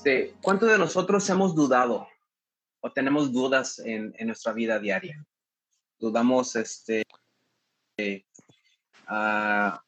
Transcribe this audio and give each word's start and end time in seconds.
Este, 0.00 0.32
¿cuántos 0.40 0.70
de 0.70 0.78
nosotros 0.78 1.28
hemos 1.28 1.54
dudado 1.54 2.08
o 2.80 2.90
tenemos 2.90 3.34
dudas 3.34 3.78
en, 3.80 4.14
nuestra 4.20 4.54
vida 4.54 4.78
diaria? 4.78 5.22
Dudamos, 5.98 6.56
este, 6.56 7.04
ah, 9.06 9.84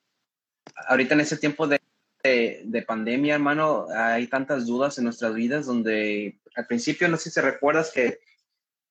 ahorita 0.86 1.14
en 1.14 1.20
ese 1.20 1.38
tiempo 1.38 1.66
de, 1.66 1.80
de, 2.22 2.82
pandemia, 2.86 3.36
hermano, 3.36 3.86
hay 3.90 4.26
tantas 4.26 4.66
dudas 4.66 4.98
en 4.98 5.04
nuestras 5.04 5.32
vidas 5.32 5.64
donde 5.64 6.38
al 6.56 6.66
principio, 6.66 7.08
no 7.08 7.16
sé 7.16 7.30
si 7.30 7.40
recuerdas 7.40 7.90
que, 7.90 8.18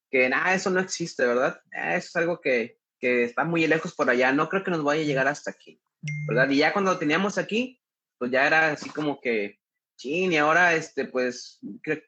que 0.10 0.28
nada, 0.28 0.56
eso 0.56 0.72
no 0.72 0.80
existe, 0.80 1.24
¿verdad? 1.24 1.62
Ah, 1.72 1.98
eso 1.98 2.08
es 2.08 2.16
algo 2.16 2.42
que, 2.42 2.80
que 2.98 3.26
está 3.26 3.44
muy 3.44 3.68
lejos 3.68 3.94
por 3.94 4.10
allá, 4.10 4.32
no 4.32 4.50
creo 4.50 4.64
que 4.64 4.72
nos 4.72 4.84
vaya 4.84 5.04
a 5.04 5.06
llegar 5.06 5.28
hasta 5.28 5.52
aquí, 5.52 5.80
¿verdad? 6.28 6.50
Y 6.50 6.58
ya 6.58 6.74
cuando 6.74 6.94
lo 6.94 6.98
teníamos 6.98 7.38
aquí, 7.38 7.80
pues 8.18 8.32
ya 8.32 8.48
era 8.48 8.72
así 8.72 8.90
como 8.90 9.22
que, 9.22 9.61
chin, 10.02 10.34
y 10.34 10.38
ahora, 10.38 10.74
este, 10.74 11.06
pues, 11.06 11.60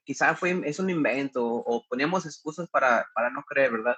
quizá 0.04 0.36
fue, 0.36 0.62
es 0.66 0.80
un 0.80 0.90
invento, 0.90 1.46
o 1.46 1.86
poníamos 1.88 2.26
excusas 2.26 2.68
para, 2.70 3.08
para 3.14 3.30
no 3.30 3.44
creer, 3.44 3.72
¿verdad? 3.72 3.96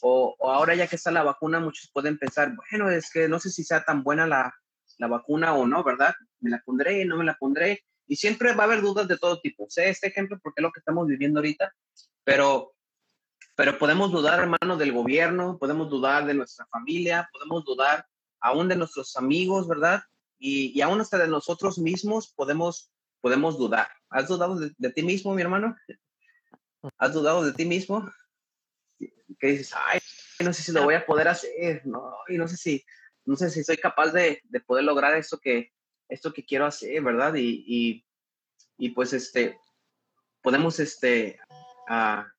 O, 0.00 0.34
o, 0.38 0.50
ahora 0.50 0.74
ya 0.74 0.86
que 0.86 0.96
está 0.96 1.10
la 1.10 1.22
vacuna, 1.22 1.60
muchos 1.60 1.90
pueden 1.92 2.18
pensar, 2.18 2.54
bueno, 2.56 2.90
es 2.90 3.10
que 3.10 3.28
no 3.28 3.38
sé 3.38 3.50
si 3.50 3.62
sea 3.62 3.84
tan 3.84 4.02
buena 4.02 4.26
la, 4.26 4.54
la 4.98 5.06
vacuna 5.06 5.54
o 5.54 5.66
no, 5.66 5.84
¿verdad? 5.84 6.14
Me 6.40 6.50
la 6.50 6.62
pondré, 6.64 7.04
no 7.04 7.16
me 7.16 7.24
la 7.24 7.34
pondré. 7.34 7.84
Y 8.06 8.16
siempre 8.16 8.54
va 8.54 8.64
a 8.64 8.66
haber 8.66 8.82
dudas 8.82 9.08
de 9.08 9.18
todo 9.18 9.40
tipo. 9.40 9.66
Sé 9.68 9.88
este 9.88 10.08
ejemplo 10.08 10.38
porque 10.42 10.60
es 10.60 10.62
lo 10.62 10.72
que 10.72 10.80
estamos 10.80 11.06
viviendo 11.06 11.40
ahorita, 11.40 11.74
pero, 12.22 12.74
pero 13.54 13.78
podemos 13.78 14.12
dudar, 14.12 14.40
hermano, 14.40 14.76
del 14.76 14.92
gobierno, 14.92 15.58
podemos 15.58 15.88
dudar 15.88 16.26
de 16.26 16.34
nuestra 16.34 16.66
familia, 16.66 17.28
podemos 17.32 17.64
dudar 17.64 18.06
aún 18.40 18.68
de 18.68 18.76
nuestros 18.76 19.16
amigos, 19.16 19.68
¿verdad? 19.68 20.02
Y, 20.38 20.78
y 20.78 20.82
aún 20.82 21.00
hasta 21.00 21.18
de 21.18 21.28
nosotros 21.28 21.78
mismos 21.78 22.32
podemos, 22.34 22.90
podemos 23.24 23.56
dudar. 23.56 23.88
¿Has 24.10 24.28
dudado 24.28 24.54
de, 24.54 24.90
ti 24.90 25.02
mismo, 25.02 25.34
mi 25.34 25.40
hermano? 25.40 25.74
¿Has 26.98 27.14
dudado 27.14 27.42
de 27.42 27.54
ti 27.54 27.64
mismo? 27.64 28.06
Que 29.38 29.46
dices, 29.46 29.72
ay, 29.74 29.98
no 30.40 30.52
sé 30.52 30.62
si 30.62 30.72
lo 30.72 30.84
voy 30.84 30.94
a 30.94 31.06
poder 31.06 31.28
hacer, 31.28 31.80
no, 31.86 32.12
y 32.28 32.36
no 32.36 32.46
sé 32.46 32.58
si, 32.58 32.84
no 33.24 33.34
sé 33.34 33.48
si 33.48 33.64
soy 33.64 33.78
capaz 33.78 34.12
de, 34.12 34.42
de 34.44 34.60
poder 34.60 34.84
lograr 34.84 35.16
esto 35.16 35.38
que, 35.38 35.72
esto 36.06 36.34
que 36.34 36.44
quiero 36.44 36.66
hacer, 36.66 37.02
¿verdad? 37.02 37.34
Y, 37.36 37.64
y, 37.66 38.06
y 38.76 38.90
pues 38.90 39.14
este, 39.14 39.58
podemos 40.42 40.78
este, 40.78 41.40
a, 41.88 42.30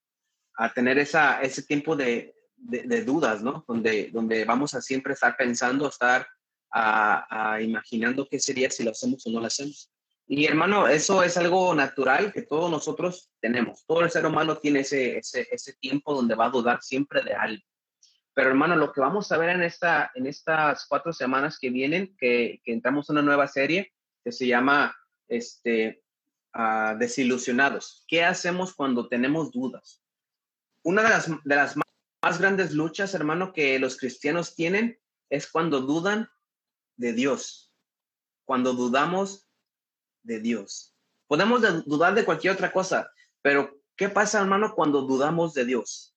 a 0.53 0.73
tener 0.75 1.00
esa, 1.00 1.41
ese 1.41 1.63
tiempo 1.63 1.95
de, 1.95 2.36
de, 2.58 2.83
de, 2.83 3.03
dudas, 3.03 3.41
¿no? 3.41 3.66
Donde, 3.67 4.11
donde 4.13 4.45
vamos 4.45 4.75
a 4.75 4.83
siempre 4.83 5.13
estar 5.13 5.36
pensando, 5.36 5.89
estar 5.89 6.28
a, 6.69 7.56
a, 7.56 7.59
imaginando 7.63 8.28
qué 8.30 8.39
sería 8.39 8.69
si 8.69 8.83
lo 8.83 8.91
hacemos 8.91 9.25
o 9.25 9.31
no 9.31 9.39
lo 9.39 9.47
hacemos. 9.47 9.89
Y 10.28 10.45
hermano, 10.45 10.88
eso 10.88 11.22
es 11.22 11.38
algo 11.38 11.76
natural 11.76 12.34
que 12.34 12.42
todos 12.42 12.72
nosotros 12.72 13.31
tenemos. 13.40 13.86
Todo 13.86 14.02
el 14.02 14.09
ser 14.09 14.26
humano 14.26 14.58
tiene 14.58 14.80
ese, 14.80 15.20
ese, 15.20 15.48
ese 15.52 15.73
tiempo 15.73 16.16
donde 16.16 16.34
va 16.34 16.46
a 16.46 16.50
dudar 16.50 16.81
siempre 16.81 17.22
de 17.24 17.34
algo. 17.34 17.63
Pero 18.34 18.50
hermano, 18.50 18.75
lo 18.75 18.91
que 18.91 19.02
vamos 19.02 19.31
a 19.31 19.38
ver 19.38 19.52
en, 19.52 19.62
esta, 19.62 20.12
en 20.16 20.25
estas 20.25 20.88
cuatro 20.88 21.13
semanas 21.13 21.59
que 21.59 21.69
vienen, 21.69 22.16
que, 22.18 22.59
que 22.63 22.74
entramos 22.74 23.09
en 23.09 23.18
una 23.18 23.22
nueva 23.22 23.47
serie 23.47 23.94
que 24.24 24.31
se 24.31 24.47
llama 24.47 24.96
este, 25.28 26.03
uh, 26.56 26.97
Desilusionados. 26.97 28.03
¿Qué 28.07 28.25
hacemos 28.25 28.74
cuando 28.74 29.07
tenemos 29.07 29.52
dudas? 29.52 30.03
Una 30.84 31.03
de 31.03 31.09
las, 31.09 31.28
de 31.28 31.56
las 31.56 31.78
más, 31.78 31.86
más 32.22 32.40
grandes 32.40 32.74
luchas, 32.74 33.13
hermano, 33.13 33.53
que 33.53 33.78
los 33.78 33.96
cristianos 33.96 34.56
tienen 34.56 35.00
es 35.30 35.50
cuando 35.50 35.81
dudan 35.81 36.28
de 36.97 37.13
Dios. 37.13 37.74
Cuando 38.44 38.74
dudamos 38.74 39.44
de 40.25 40.40
Dios. 40.40 40.94
Podemos 41.28 41.62
dudar 41.86 42.13
de 42.13 42.25
cualquier 42.25 42.53
otra 42.53 42.72
cosa, 42.72 43.09
pero 43.41 43.81
¿qué 43.96 44.09
pasa, 44.09 44.41
hermano, 44.41 44.74
cuando 44.75 45.02
dudamos 45.02 45.53
de 45.53 45.66
Dios? 45.66 46.16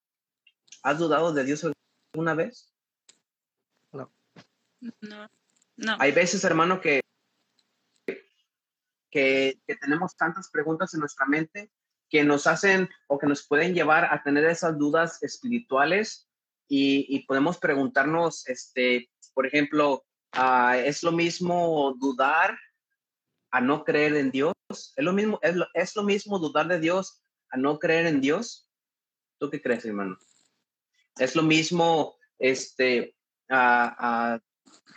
¿Has 0.82 0.98
dudado 0.98 1.32
de 1.32 1.44
Dios 1.44 1.66
alguna 2.14 2.34
vez? 2.34 2.72
No. 3.92 4.12
No. 5.00 5.28
no. 5.76 5.96
Hay 5.98 6.12
veces, 6.12 6.44
hermano, 6.44 6.80
que, 6.80 7.00
que, 9.10 9.60
que 9.66 9.76
tenemos 9.76 10.16
tantas 10.16 10.50
preguntas 10.50 10.92
en 10.94 11.00
nuestra 11.00 11.26
mente 11.26 11.70
que 12.10 12.25
nos 12.25 12.46
hacen 12.46 12.88
o 13.06 13.19
que 13.19 13.26
nos 13.26 13.46
pueden 13.46 13.75
llevar 13.75 14.06
a 14.06 14.22
tener 14.22 14.44
esas 14.44 14.78
dudas 14.78 15.22
espirituales 15.22 16.28
y, 16.66 17.06
y 17.08 17.26
podemos 17.26 17.58
preguntarnos, 17.58 18.46
este, 18.48 19.10
por 19.34 19.46
ejemplo, 19.46 20.04
uh, 20.36 20.72
¿es 20.75 21.02
lo 21.02 21.12
mismo 21.12 21.94
dudar 21.98 22.58
a 23.50 23.60
no 23.60 23.84
creer 23.84 24.16
en 24.16 24.31
Dios? 24.31 24.54
¿Es 24.70 25.04
lo 25.04 25.12
mismo, 25.12 25.38
es 25.42 25.56
lo, 25.56 25.66
es 25.75 25.97
lo 25.97 26.03
mismo 26.03 26.38
dudar 26.38 26.69
de 26.69 26.81
Dios 26.81 27.22
a 27.50 27.56
no 27.56 27.78
creer 27.78 28.06
en 28.06 28.20
Dios? 28.20 28.70
¿Tú 29.38 29.50
qué 29.50 29.60
crees, 29.60 29.84
hermano? 29.84 30.19
Es 31.19 31.34
lo 31.34 31.42
mismo 31.42 32.16
este, 32.38 33.14
a, 33.48 34.32
a 34.34 34.41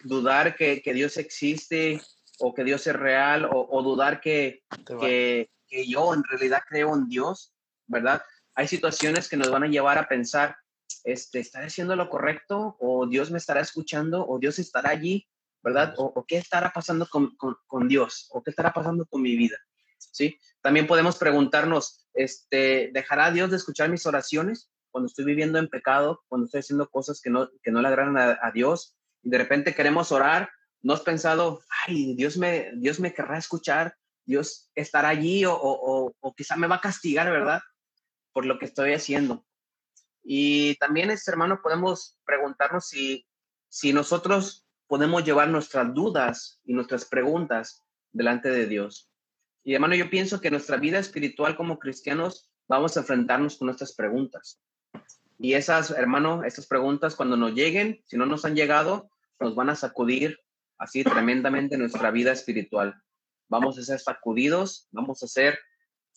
dudar 0.04 0.56
que, 0.56 0.82
que, 0.82 0.94
Dios 0.94 1.18
existe 1.18 2.02
o 2.40 2.54
que 2.54 2.64
Dios 2.64 2.86
es 2.88 2.96
real 2.96 3.46
o, 3.46 3.68
o 3.70 3.84
dudar 3.84 4.20
que, 4.20 4.64
que, 4.86 5.50
que, 5.68 5.88
yo 5.88 6.14
en 6.14 6.24
realidad 6.24 6.62
creo 6.68 6.96
en 6.96 7.08
Dios, 7.08 7.54
¿verdad? 7.88 8.22
Hay 8.56 8.68
situaciones 8.68 9.30
que 9.30 9.38
nos 9.38 9.50
van 9.50 9.64
a 9.64 9.68
llevar 9.68 9.98
a 9.98 10.08
pensar, 10.08 10.56
este, 11.04 11.40
¿estaré 11.40 11.68
haciendo 11.68 11.96
lo 11.96 12.10
correcto? 12.10 12.76
¿O 12.80 13.08
Dios 13.08 13.32
me 13.32 13.38
estará 13.38 13.62
escuchando? 13.62 14.28
¿O 14.28 14.40
Dios 14.40 14.60
estará 14.60 14.90
allí? 14.90 15.28
¿Verdad? 15.64 15.94
¿O, 15.98 16.06
o 16.16 16.26
qué 16.26 16.38
estará 16.38 16.72
pasando 16.72 17.08
con, 17.08 17.36
con, 17.36 17.56
con, 17.68 17.88
Dios? 17.88 18.28
¿O 18.32 18.42
qué 18.44 18.50
estará 18.50 18.74
pasando 18.74 19.06
con 19.06 19.22
mi 19.22 19.36
vida? 19.36 19.58
¿Sí? 19.98 20.40
También 20.62 20.88
podemos 20.88 21.18
preguntarnos, 21.18 22.08
este, 22.14 22.90
¿dejará 22.94 23.32
Dios 23.32 23.52
de 23.52 23.58
escuchar 23.58 23.90
mis 23.90 24.06
oraciones? 24.06 24.72
cuando 24.92 25.08
estoy 25.08 25.26
viviendo 25.26 25.58
en 25.58 25.70
pecado, 25.70 26.24
cuando 26.28 26.46
estoy 26.46 26.60
haciendo 26.60 26.90
cosas 26.90 27.22
que 27.22 27.30
no, 27.30 27.50
que 27.64 27.72
no 27.72 27.82
le 27.82 27.88
agradan 27.88 28.18
a, 28.18 28.38
a, 28.42 28.52
Dios, 28.52 28.96
y 29.24 29.30
de 29.30 29.38
repente 29.38 29.74
queremos 29.74 30.12
orar, 30.12 30.50
no 30.82 30.94
has 30.94 31.02
pensado, 31.02 31.62
ay, 31.88 32.16
Dios 32.16 32.38
me, 32.38 32.72
Dios 32.76 33.00
me 33.00 33.14
querrá 33.14 33.38
escuchar, 33.38 33.96
Dios 34.26 34.70
estará 34.76 35.10
allí 35.10 35.46
o, 35.46 35.54
o, 35.54 36.14
o 36.20 36.36
quizá 36.36 36.56
me 36.56 36.68
va 36.68 36.76
a 36.76 36.82
castigar, 36.82 37.32
¿verdad? 37.32 37.62
Por 38.34 38.46
lo 38.46 38.60
que 38.60 38.66
estoy 38.66 38.94
haciendo. 38.94 39.46
Y 40.24 40.76
también, 40.76 41.10
este 41.10 41.32
hermano, 41.32 41.62
podemos 41.64 42.20
preguntarnos 42.26 42.88
si, 42.88 43.26
si 43.70 43.94
nosotros 43.94 44.68
podemos 44.92 45.24
llevar 45.24 45.48
nuestras 45.48 45.94
dudas 45.94 46.60
y 46.66 46.74
nuestras 46.74 47.06
preguntas 47.06 47.82
delante 48.12 48.50
de 48.50 48.68
Dios. 48.68 49.10
Y 49.64 49.74
hermano, 49.74 49.96
yo 49.96 50.10
pienso 50.10 50.42
que 50.42 50.52
nuestra 50.52 50.76
vida 50.76 51.00
espiritual 51.00 51.56
como 51.56 51.80
cristianos 51.80 52.52
vamos 52.68 52.98
a 52.98 53.00
enfrentarnos 53.00 53.56
con 53.56 53.68
nuestras 53.68 53.94
preguntas. 53.94 54.60
Y 55.40 55.54
esas, 55.54 55.92
hermano, 55.92 56.44
estas 56.44 56.68
preguntas 56.68 57.16
cuando 57.16 57.38
nos 57.38 57.54
lleguen, 57.54 58.04
si 58.06 58.18
no 58.18 58.26
nos 58.26 58.44
han 58.44 58.54
llegado, 58.54 59.10
nos 59.40 59.56
van 59.56 59.70
a 59.70 59.78
sacudir 59.78 60.38
así 60.78 61.06
tremendamente 61.06 61.78
nuestra 61.78 62.12
vida 62.12 62.34
espiritual. 62.34 63.02
Vamos 63.48 63.80
a 63.80 63.84
ser 63.84 64.02
sacudidos, 64.02 64.90
vamos 64.92 65.24
a 65.24 65.28
ser 65.28 65.58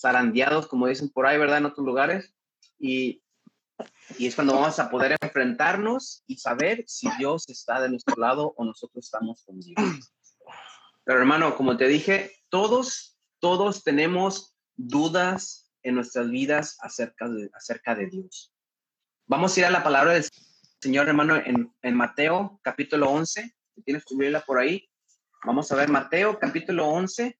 zarandeados, 0.00 0.66
como 0.66 0.88
dicen 0.88 1.10
por 1.10 1.28
ahí, 1.28 1.38
¿verdad? 1.38 1.58
En 1.58 1.66
otros 1.66 1.86
lugares. 1.86 2.34
Y, 2.80 3.22
y 4.18 4.26
es 4.26 4.34
cuando 4.34 4.54
vamos 4.54 4.78
a 4.78 4.90
poder 4.90 5.16
enfrentarnos 5.20 6.22
y 6.26 6.36
saber 6.36 6.84
si 6.86 7.08
Dios 7.18 7.44
está 7.48 7.80
de 7.80 7.88
nuestro 7.88 8.16
lado 8.16 8.54
o 8.56 8.64
nosotros 8.64 9.04
estamos 9.04 9.42
con 9.44 9.60
Dios. 9.60 10.12
Pero 11.04 11.18
hermano, 11.18 11.56
como 11.56 11.76
te 11.76 11.88
dije, 11.88 12.32
todos, 12.48 13.18
todos 13.40 13.82
tenemos 13.82 14.56
dudas 14.76 15.72
en 15.82 15.96
nuestras 15.96 16.30
vidas 16.30 16.78
acerca 16.80 17.28
de, 17.28 17.50
acerca 17.54 17.94
de 17.94 18.06
Dios. 18.06 18.52
Vamos 19.26 19.56
a 19.56 19.60
ir 19.60 19.66
a 19.66 19.70
la 19.70 19.82
palabra 19.82 20.12
del 20.14 20.26
Señor, 20.80 21.08
hermano, 21.08 21.36
en, 21.36 21.72
en 21.82 21.96
Mateo 21.96 22.60
capítulo 22.62 23.10
11. 23.10 23.54
Si 23.74 23.82
tienes 23.82 24.04
tu 24.04 24.16
Biblia 24.16 24.42
por 24.46 24.58
ahí, 24.58 24.88
vamos 25.44 25.70
a 25.72 25.76
ver 25.76 25.88
Mateo 25.88 26.38
capítulo 26.38 26.86
11, 26.86 27.38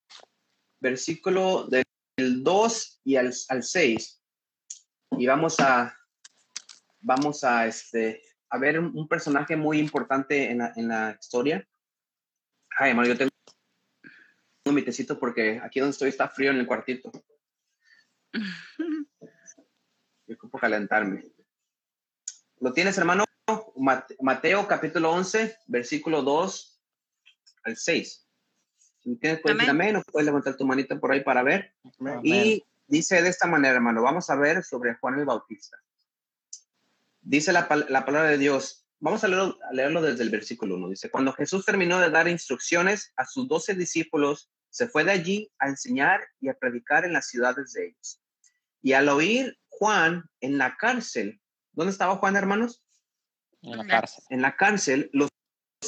versículo 0.80 1.66
del 1.68 1.84
2 2.16 3.00
y 3.04 3.16
al, 3.16 3.32
al 3.48 3.62
6. 3.62 4.22
Y 5.12 5.26
vamos 5.26 5.60
a, 5.60 5.94
vamos 7.04 7.44
a, 7.44 7.66
este, 7.66 8.22
a 8.50 8.58
ver 8.58 8.80
un, 8.80 9.06
personaje 9.06 9.56
muy 9.56 9.78
importante 9.78 10.50
en 10.50 10.58
la, 10.58 10.72
en 10.74 10.88
la 10.88 11.16
historia. 11.20 11.66
Ay, 12.76 12.90
hermano, 12.90 13.08
yo 13.08 13.16
tengo 13.16 13.30
mi 14.72 14.82
tecito 14.82 15.18
porque 15.18 15.60
aquí 15.62 15.78
donde 15.78 15.92
estoy 15.92 16.08
está 16.08 16.28
frío 16.28 16.50
en 16.50 16.56
el 16.56 16.66
cuartito. 16.66 17.12
Yo 20.26 20.36
ocupo 20.36 20.58
calentarme. 20.58 21.22
¿Lo 22.60 22.72
tienes, 22.72 22.96
hermano? 22.96 23.24
Mateo 24.20 24.66
capítulo 24.66 25.10
11, 25.10 25.58
versículo 25.66 26.22
2 26.22 26.82
al 27.64 27.76
6. 27.76 28.26
Si 29.00 29.16
tienes, 29.16 29.40
puedes 29.42 29.58
decir 29.58 29.70
amén 29.70 29.96
o 29.96 30.02
puedes 30.02 30.24
levantar 30.24 30.56
tu 30.56 30.64
manita 30.64 30.98
por 30.98 31.12
ahí 31.12 31.22
para 31.22 31.42
ver. 31.42 31.74
Amén. 32.00 32.20
Y 32.22 32.64
dice 32.86 33.20
de 33.20 33.28
esta 33.28 33.46
manera, 33.46 33.74
hermano, 33.74 34.02
vamos 34.02 34.30
a 34.30 34.36
ver 34.36 34.64
sobre 34.64 34.94
Juan 34.94 35.18
el 35.18 35.26
Bautista. 35.26 35.76
Dice 37.24 37.52
la, 37.52 37.66
la 37.88 38.04
palabra 38.04 38.30
de 38.30 38.38
Dios. 38.38 38.86
Vamos 39.00 39.24
a 39.24 39.28
leerlo, 39.28 39.58
a 39.68 39.72
leerlo 39.72 40.02
desde 40.02 40.22
el 40.22 40.30
versículo 40.30 40.76
1. 40.76 40.90
Dice, 40.90 41.10
cuando 41.10 41.32
Jesús 41.32 41.64
terminó 41.64 41.98
de 41.98 42.10
dar 42.10 42.28
instrucciones 42.28 43.12
a 43.16 43.24
sus 43.24 43.48
doce 43.48 43.74
discípulos, 43.74 44.50
se 44.70 44.88
fue 44.88 45.04
de 45.04 45.12
allí 45.12 45.52
a 45.58 45.68
enseñar 45.68 46.20
y 46.40 46.48
a 46.48 46.54
predicar 46.54 47.04
en 47.04 47.12
las 47.12 47.28
ciudades 47.28 47.72
de 47.72 47.86
ellos. 47.86 48.20
Y 48.82 48.92
al 48.92 49.08
oír 49.08 49.58
Juan 49.68 50.24
en 50.40 50.58
la 50.58 50.76
cárcel, 50.76 51.40
¿dónde 51.72 51.92
estaba 51.92 52.16
Juan, 52.16 52.36
hermanos? 52.36 52.82
En 53.62 53.78
la 53.78 53.86
cárcel. 53.86 54.24
En 54.28 54.42
la 54.42 54.56
cárcel, 54.56 55.10
los 55.12 55.30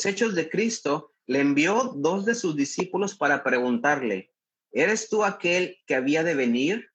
hechos 0.05 0.35
de 0.35 0.49
Cristo, 0.49 1.15
le 1.27 1.41
envió 1.41 1.93
dos 1.97 2.25
de 2.25 2.35
sus 2.35 2.57
discípulos 2.57 3.17
para 3.17 3.43
preguntarle, 3.43 4.33
¿eres 4.73 5.09
tú 5.09 5.25
aquel 5.25 5.79
que 5.87 5.95
había 5.95 6.23
de 6.23 6.35
venir 6.35 6.91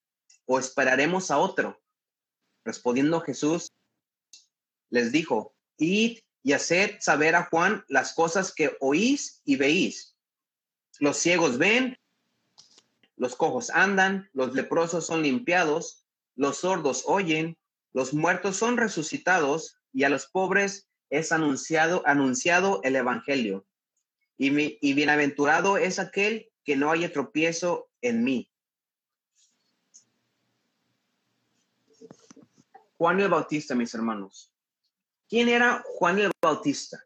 o 0.46 0.60
esperaremos 0.60 1.30
a 1.30 1.38
otro? 1.38 1.82
Respondiendo 2.64 3.22
Jesús, 3.22 3.71
les 4.92 5.12
dijo, 5.12 5.56
id 5.78 6.20
y 6.44 6.54
haced 6.54 7.00
saber 7.00 7.36
a 7.36 7.46
Juan 7.46 7.84
las 7.88 8.14
cosas 8.14 8.54
que 8.54 8.78
oís 8.80 9.42
y 9.46 9.56
veís. 9.56 10.16
Los 11.00 11.18
ciegos 11.18 11.58
ven, 11.58 11.98
los 13.16 13.36
cojos 13.36 13.70
andan, 13.72 14.30
los 14.34 14.54
leprosos 14.54 15.08
son 15.08 15.24
limpiados, 15.24 16.06
los 16.36 16.58
sordos 16.58 17.04
oyen, 17.08 17.58
los 17.94 18.14
muertos 18.14 18.58
son 18.58 18.78
resucitados 18.78 19.78
y 19.94 20.04
a 20.04 20.10
los 20.10 20.28
pobres 20.28 20.88
es 21.10 21.32
anunciado, 21.32 22.04
anunciado 22.06 22.82
el 22.84 22.96
evangelio. 22.96 23.66
Y, 24.38 24.78
y 24.82 24.94
bienaventurado 24.94 25.78
es 25.78 26.00
aquel 26.00 26.50
que 26.64 26.76
no 26.76 26.92
haya 26.92 27.12
tropiezo 27.12 27.90
en 28.02 28.24
mí. 28.24 28.50
Juan 32.98 33.20
el 33.20 33.30
Bautista, 33.30 33.76
mis 33.76 33.94
hermanos. 33.94 34.51
¿Quién 35.32 35.48
era 35.48 35.82
Juan 35.86 36.20
el 36.20 36.30
Bautista? 36.42 37.02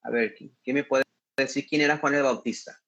A 0.00 0.08
ver, 0.08 0.34
¿quién 0.34 0.76
me 0.76 0.82
puede 0.82 1.04
decir 1.36 1.66
quién 1.68 1.82
era 1.82 1.98
Juan 1.98 2.14
el 2.14 2.22
Bautista? 2.22 2.80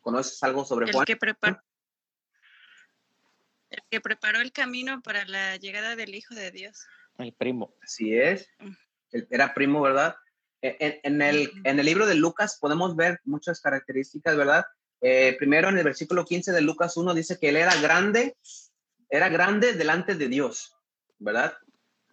¿Conoces 0.00 0.42
algo 0.42 0.64
sobre 0.64 0.90
Juan? 0.90 1.04
Que 1.04 1.18
preparó, 1.18 1.60
el 3.68 3.82
que 3.90 4.00
preparó 4.00 4.40
el 4.40 4.50
camino 4.50 5.02
para 5.02 5.26
la 5.26 5.58
llegada 5.58 5.94
del 5.94 6.14
Hijo 6.14 6.34
de 6.34 6.50
Dios. 6.50 6.86
El 7.18 7.34
primo. 7.34 7.74
Así 7.82 8.16
es. 8.16 8.48
Mm. 8.60 8.72
Era 9.28 9.52
primo, 9.52 9.82
¿verdad? 9.82 10.16
E, 10.62 10.98
en, 11.02 11.20
el, 11.20 11.52
en 11.64 11.78
el 11.78 11.84
libro 11.84 12.06
de 12.06 12.14
Lucas 12.14 12.56
podemos 12.58 12.96
ver 12.96 13.20
muchas 13.24 13.60
características, 13.60 14.38
¿verdad? 14.38 14.64
Eh, 15.02 15.36
primero 15.38 15.68
en 15.68 15.76
el 15.76 15.84
versículo 15.84 16.24
15 16.24 16.50
de 16.50 16.62
Lucas 16.62 16.96
1 16.96 17.12
dice 17.12 17.38
que 17.38 17.50
él 17.50 17.56
era 17.56 17.78
grande 17.82 18.38
era 19.10 19.28
grande 19.28 19.74
delante 19.74 20.14
de 20.14 20.28
Dios, 20.28 20.74
¿verdad? 21.18 21.58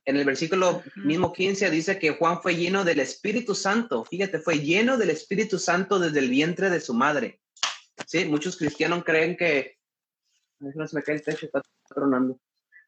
En 0.05 0.17
el 0.17 0.25
versículo 0.25 0.83
mismo 0.95 1.31
15 1.31 1.69
dice 1.69 1.97
que 1.97 2.11
Juan 2.11 2.41
fue 2.41 2.55
lleno 2.55 2.83
del 2.83 2.99
Espíritu 2.99 3.55
Santo. 3.55 4.03
Fíjate, 4.03 4.39
fue 4.39 4.59
lleno 4.59 4.97
del 4.97 5.09
Espíritu 5.09 5.57
Santo 5.57 5.97
desde 5.97 6.19
el 6.19 6.29
vientre 6.29 6.69
de 6.69 6.81
su 6.81 6.93
madre. 6.93 7.39
Sí, 8.05 8.25
muchos 8.25 8.57
cristianos 8.57 9.03
creen 9.03 9.37
que... 9.37 9.77
No 10.59 10.87
se 10.87 10.95
me 10.95 11.03
cae 11.03 11.15
el 11.15 11.21
techo, 11.21 11.45
está 11.45 11.61
tronando. 11.87 12.37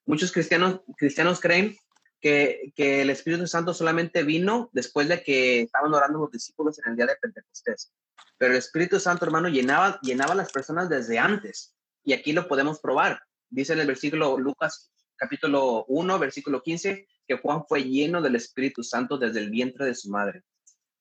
Muchos 0.06 0.32
cristianos, 0.32 0.82
cristianos 0.98 1.40
creen 1.40 1.78
que, 2.20 2.72
que, 2.76 3.02
el 3.02 3.10
Espíritu 3.10 3.48
Santo 3.48 3.74
solamente 3.74 4.24
vino 4.24 4.70
después 4.74 5.08
de 5.08 5.24
que 5.24 5.62
estaban 5.62 5.94
orando 5.94 6.20
los 6.20 6.32
discípulos 6.32 6.80
en 6.80 6.92
el 6.92 6.96
día 6.98 7.06
de 7.06 7.16
Pentecostés. 7.16 7.94
Pero 8.38 8.52
el 8.52 8.58
Espíritu 8.58 9.00
Santo, 9.00 9.26
hermano, 9.26 9.50
llenaba, 9.50 10.00
llenaba 10.02 10.34
a 10.34 10.38
las 10.38 10.52
personas 10.52 10.90
desde 10.90 11.18
antes. 11.18 11.76
Y 12.04 12.14
aquí 12.14 12.34
lo 12.34 12.48
podemos 12.48 12.80
probar. 12.80 13.22
Dice 13.50 13.74
en 13.74 13.80
el 13.80 13.88
versículo 13.88 14.38
Lucas 14.38 14.92
capítulo 15.18 15.86
1, 15.88 16.20
versículo 16.20 16.62
15, 16.62 17.08
que 17.28 17.38
Juan 17.38 17.64
fue 17.68 17.84
lleno 17.84 18.22
del 18.22 18.36
Espíritu 18.36 18.84
Santo 18.84 19.18
desde 19.18 19.40
el 19.40 19.50
vientre 19.50 19.86
de 19.86 19.96
su 19.96 20.10
madre. 20.10 20.44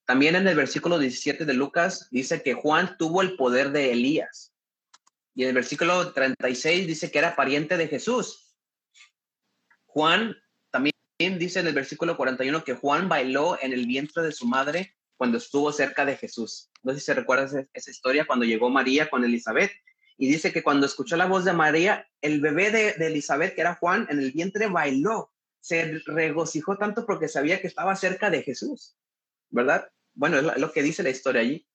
También 0.06 0.36
en 0.36 0.46
el 0.46 0.56
versículo 0.56 0.98
17 0.98 1.44
de 1.44 1.54
Lucas 1.54 2.08
dice 2.10 2.42
que 2.42 2.54
Juan 2.54 2.96
tuvo 2.98 3.22
el 3.22 3.36
poder 3.36 3.70
de 3.70 3.92
Elías. 3.92 4.52
Y 5.34 5.42
en 5.42 5.48
el 5.48 5.54
versículo 5.54 6.12
36 6.12 6.86
dice 6.86 7.10
que 7.10 7.18
era 7.18 7.34
pariente 7.34 7.76
de 7.76 7.88
Jesús. 7.88 8.54
Juan 9.86 10.36
también 10.70 10.94
dice 11.38 11.60
en 11.60 11.66
el 11.66 11.74
versículo 11.74 12.16
41 12.16 12.64
que 12.64 12.74
Juan 12.74 13.08
bailó 13.08 13.58
en 13.60 13.72
el 13.72 13.86
vientre 13.86 14.22
de 14.22 14.32
su 14.32 14.46
madre 14.46 14.94
cuando 15.16 15.38
estuvo 15.38 15.72
cerca 15.72 16.04
de 16.04 16.16
Jesús. 16.16 16.70
No 16.82 16.92
sé 16.92 17.00
si 17.00 17.06
se 17.06 17.14
recuerda 17.14 17.46
esa, 17.46 17.64
esa 17.72 17.90
historia 17.90 18.26
cuando 18.26 18.44
llegó 18.44 18.68
María 18.68 19.08
con 19.08 19.24
Elizabeth 19.24 19.72
y 20.16 20.28
dice 20.28 20.52
que 20.52 20.62
cuando 20.62 20.86
escuchó 20.86 21.16
la 21.16 21.26
voz 21.26 21.44
de 21.44 21.52
María, 21.52 22.06
el 22.20 22.40
bebé 22.40 22.70
de, 22.70 22.90
Elizabeth, 23.06 23.54
que 23.54 23.60
era 23.60 23.74
Juan, 23.74 24.06
en 24.10 24.20
el 24.20 24.32
vientre 24.32 24.68
bailó, 24.68 25.32
se 25.60 26.00
regocijó 26.06 26.76
tanto 26.76 27.06
porque 27.06 27.28
sabía 27.28 27.60
que 27.60 27.66
estaba 27.66 27.96
cerca 27.96 28.30
de 28.30 28.42
Jesús, 28.42 28.96
¿verdad? 29.50 29.88
Bueno, 30.12 30.38
es 30.38 30.58
lo 30.58 30.72
que 30.72 30.82
dice 30.82 31.02
la 31.02 31.10
historia 31.10 31.40
allí. 31.40 31.66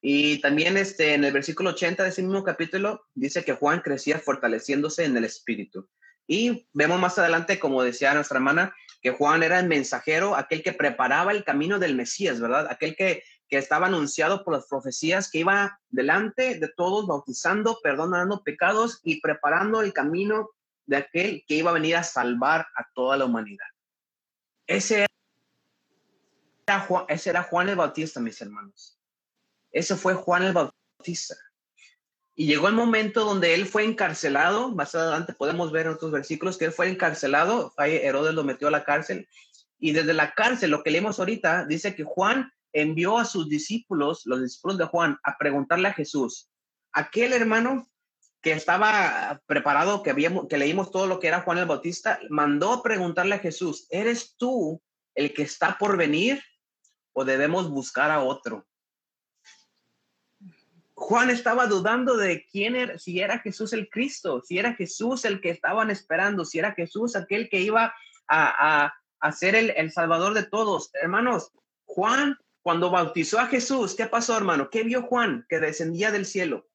Y 0.00 0.40
también 0.40 0.76
este, 0.76 1.14
en 1.14 1.24
el 1.24 1.32
versículo 1.32 1.70
80 1.70 2.04
de 2.04 2.10
ese 2.10 2.22
mismo 2.22 2.44
capítulo 2.44 3.06
dice 3.14 3.44
que 3.44 3.54
Juan 3.54 3.80
crecía 3.80 4.18
fortaleciéndose 4.18 5.04
en 5.04 5.16
el 5.16 5.24
Espíritu. 5.24 5.88
Y 6.26 6.68
vemos 6.72 7.00
más 7.00 7.18
adelante, 7.18 7.58
como 7.58 7.82
decía 7.82 8.14
nuestra 8.14 8.36
hermana, 8.36 8.74
que 9.00 9.10
Juan 9.10 9.42
era 9.42 9.58
el 9.58 9.66
mensajero, 9.66 10.36
aquel 10.36 10.62
que 10.62 10.72
preparaba 10.72 11.32
el 11.32 11.42
camino 11.42 11.78
del 11.78 11.96
Mesías, 11.96 12.40
¿verdad? 12.40 12.68
Aquel 12.70 12.94
que 12.94 13.22
que 13.48 13.58
estaba 13.58 13.86
anunciado 13.86 14.44
por 14.44 14.54
las 14.54 14.66
profecías, 14.66 15.30
que 15.30 15.38
iba 15.38 15.80
delante 15.88 16.58
de 16.58 16.68
todos 16.68 17.06
bautizando, 17.06 17.78
perdonando 17.82 18.42
pecados 18.42 19.00
y 19.02 19.20
preparando 19.20 19.80
el 19.80 19.92
camino 19.92 20.50
de 20.86 20.96
aquel 20.98 21.44
que 21.46 21.54
iba 21.54 21.70
a 21.70 21.74
venir 21.74 21.96
a 21.96 22.02
salvar 22.02 22.66
a 22.76 22.86
toda 22.94 23.16
la 23.16 23.24
humanidad. 23.24 23.66
Ese 24.66 25.06
era 26.66 26.80
Juan, 26.80 27.04
ese 27.08 27.30
era 27.30 27.42
Juan 27.42 27.68
el 27.70 27.76
Bautista, 27.76 28.20
mis 28.20 28.40
hermanos. 28.40 28.98
Ese 29.70 29.96
fue 29.96 30.14
Juan 30.14 30.42
el 30.44 30.52
Bautista. 30.52 31.36
Y 32.34 32.46
llegó 32.46 32.68
el 32.68 32.74
momento 32.74 33.24
donde 33.24 33.54
él 33.54 33.66
fue 33.66 33.84
encarcelado, 33.84 34.72
más 34.74 34.94
adelante 34.94 35.32
podemos 35.32 35.72
ver 35.72 35.86
en 35.86 35.94
otros 35.94 36.12
versículos 36.12 36.56
que 36.56 36.66
él 36.66 36.72
fue 36.72 36.88
encarcelado, 36.88 37.74
Herodes 37.78 38.34
lo 38.34 38.44
metió 38.44 38.68
a 38.68 38.70
la 38.70 38.84
cárcel, 38.84 39.28
y 39.78 39.92
desde 39.92 40.14
la 40.14 40.34
cárcel, 40.34 40.70
lo 40.70 40.82
que 40.82 40.90
leemos 40.90 41.18
ahorita, 41.18 41.64
dice 41.64 41.94
que 41.94 42.04
Juan 42.04 42.52
envió 42.72 43.18
a 43.18 43.24
sus 43.24 43.48
discípulos, 43.48 44.22
los 44.24 44.42
discípulos 44.42 44.78
de 44.78 44.86
Juan, 44.86 45.18
a 45.22 45.36
preguntarle 45.38 45.88
a 45.88 45.94
Jesús, 45.94 46.50
aquel 46.92 47.32
hermano 47.32 47.88
que 48.40 48.52
estaba 48.52 49.40
preparado, 49.46 50.02
que, 50.02 50.10
habíamos, 50.10 50.46
que 50.48 50.58
leímos 50.58 50.90
todo 50.90 51.06
lo 51.06 51.18
que 51.18 51.28
era 51.28 51.40
Juan 51.42 51.58
el 51.58 51.66
Bautista, 51.66 52.20
mandó 52.30 52.72
a 52.72 52.82
preguntarle 52.82 53.34
a 53.34 53.40
Jesús, 53.40 53.86
¿eres 53.90 54.36
tú 54.36 54.80
el 55.14 55.34
que 55.34 55.42
está 55.42 55.76
por 55.78 55.96
venir 55.96 56.42
o 57.12 57.24
debemos 57.24 57.68
buscar 57.68 58.10
a 58.10 58.22
otro? 58.22 58.66
Juan 60.94 61.30
estaba 61.30 61.66
dudando 61.66 62.16
de 62.16 62.44
quién 62.46 62.74
era, 62.74 62.98
si 62.98 63.20
era 63.20 63.38
Jesús 63.38 63.72
el 63.72 63.88
Cristo, 63.88 64.42
si 64.44 64.58
era 64.58 64.74
Jesús 64.74 65.24
el 65.24 65.40
que 65.40 65.50
estaban 65.50 65.90
esperando, 65.90 66.44
si 66.44 66.58
era 66.58 66.74
Jesús 66.74 67.14
aquel 67.14 67.48
que 67.48 67.60
iba 67.60 67.94
a, 68.26 68.92
a, 69.20 69.32
ser 69.32 69.54
el, 69.54 69.70
el 69.76 69.92
Salvador 69.92 70.34
de 70.34 70.42
todos. 70.44 70.90
Hermanos, 70.94 71.52
Juan 71.84 72.36
cuando 72.68 72.90
bautizó 72.90 73.40
a 73.40 73.46
Jesús, 73.46 73.94
¿qué 73.94 74.04
pasó, 74.04 74.36
hermano? 74.36 74.68
¿Qué 74.68 74.82
vio 74.82 75.00
Juan 75.00 75.46
que 75.48 75.58
descendía 75.58 76.10
del 76.10 76.26
cielo? 76.26 76.68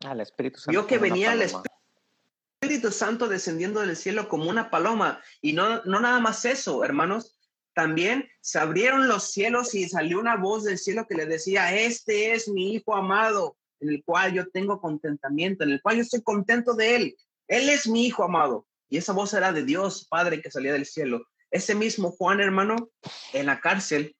Al 0.00 0.18
ah, 0.18 0.22
Espíritu 0.24 0.58
Santo. 0.58 0.72
Vio 0.72 0.88
que 0.88 0.98
venía 0.98 1.34
el 1.34 1.42
Espíritu 1.42 2.90
Santo 2.90 3.28
descendiendo 3.28 3.82
del 3.82 3.94
cielo 3.94 4.28
como 4.28 4.50
una 4.50 4.68
paloma. 4.68 5.22
Y 5.40 5.52
no, 5.52 5.80
no 5.84 6.00
nada 6.00 6.18
más 6.18 6.44
eso, 6.44 6.82
hermanos. 6.82 7.38
También 7.72 8.28
se 8.40 8.58
abrieron 8.58 9.06
los 9.06 9.30
cielos 9.30 9.76
y 9.76 9.88
salió 9.88 10.18
una 10.18 10.36
voz 10.36 10.64
del 10.64 10.78
cielo 10.78 11.06
que 11.08 11.14
le 11.14 11.26
decía, 11.26 11.72
este 11.72 12.32
es 12.32 12.48
mi 12.48 12.74
Hijo 12.74 12.96
amado, 12.96 13.56
en 13.78 13.90
el 13.90 14.02
cual 14.02 14.32
yo 14.32 14.50
tengo 14.50 14.80
contentamiento, 14.80 15.62
en 15.62 15.70
el 15.70 15.80
cual 15.80 15.98
yo 15.98 16.02
estoy 16.02 16.22
contento 16.22 16.74
de 16.74 16.96
él. 16.96 17.16
Él 17.46 17.68
es 17.68 17.86
mi 17.86 18.06
Hijo 18.06 18.24
amado. 18.24 18.66
Y 18.88 18.96
esa 18.96 19.12
voz 19.12 19.32
era 19.34 19.52
de 19.52 19.62
Dios, 19.62 20.08
Padre, 20.10 20.42
que 20.42 20.50
salía 20.50 20.72
del 20.72 20.84
cielo. 20.84 21.28
Ese 21.50 21.74
mismo 21.74 22.12
Juan, 22.12 22.40
hermano, 22.40 22.90
en 23.32 23.46
la 23.46 23.60
cárcel, 23.60 24.16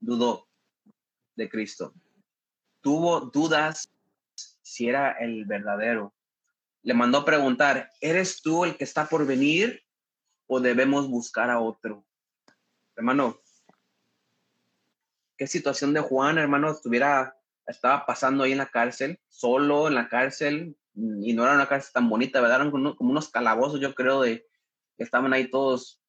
dudó 0.00 0.48
de 1.34 1.50
Cristo. 1.50 1.92
Tuvo 2.80 3.20
dudas 3.20 3.90
si 4.62 4.88
era 4.88 5.12
el 5.12 5.44
verdadero. 5.44 6.14
Le 6.82 6.94
mandó 6.94 7.24
preguntar, 7.24 7.90
¿eres 8.00 8.40
tú 8.40 8.64
el 8.64 8.76
que 8.76 8.84
está 8.84 9.06
por 9.06 9.26
venir 9.26 9.82
o 10.46 10.60
debemos 10.60 11.08
buscar 11.08 11.50
a 11.50 11.60
otro? 11.60 12.06
Hermano, 12.96 13.38
¿qué 15.36 15.46
situación 15.46 15.92
de 15.92 16.00
Juan, 16.00 16.38
hermano, 16.38 16.70
estuviera, 16.70 17.36
estaba 17.66 18.06
pasando 18.06 18.44
ahí 18.44 18.52
en 18.52 18.58
la 18.58 18.70
cárcel, 18.70 19.20
solo 19.28 19.88
en 19.88 19.94
la 19.94 20.08
cárcel, 20.08 20.74
y 20.94 21.34
no 21.34 21.44
era 21.44 21.54
una 21.54 21.68
cárcel 21.68 21.92
tan 21.92 22.08
bonita, 22.08 22.40
¿verdad? 22.40 22.60
Eran 22.60 22.70
como 22.70 22.96
unos 22.98 23.28
calabozos, 23.28 23.80
yo 23.80 23.94
creo, 23.94 24.22
de 24.22 24.46
que 24.96 25.04
estaban 25.04 25.34
ahí 25.34 25.50
todos 25.50 26.00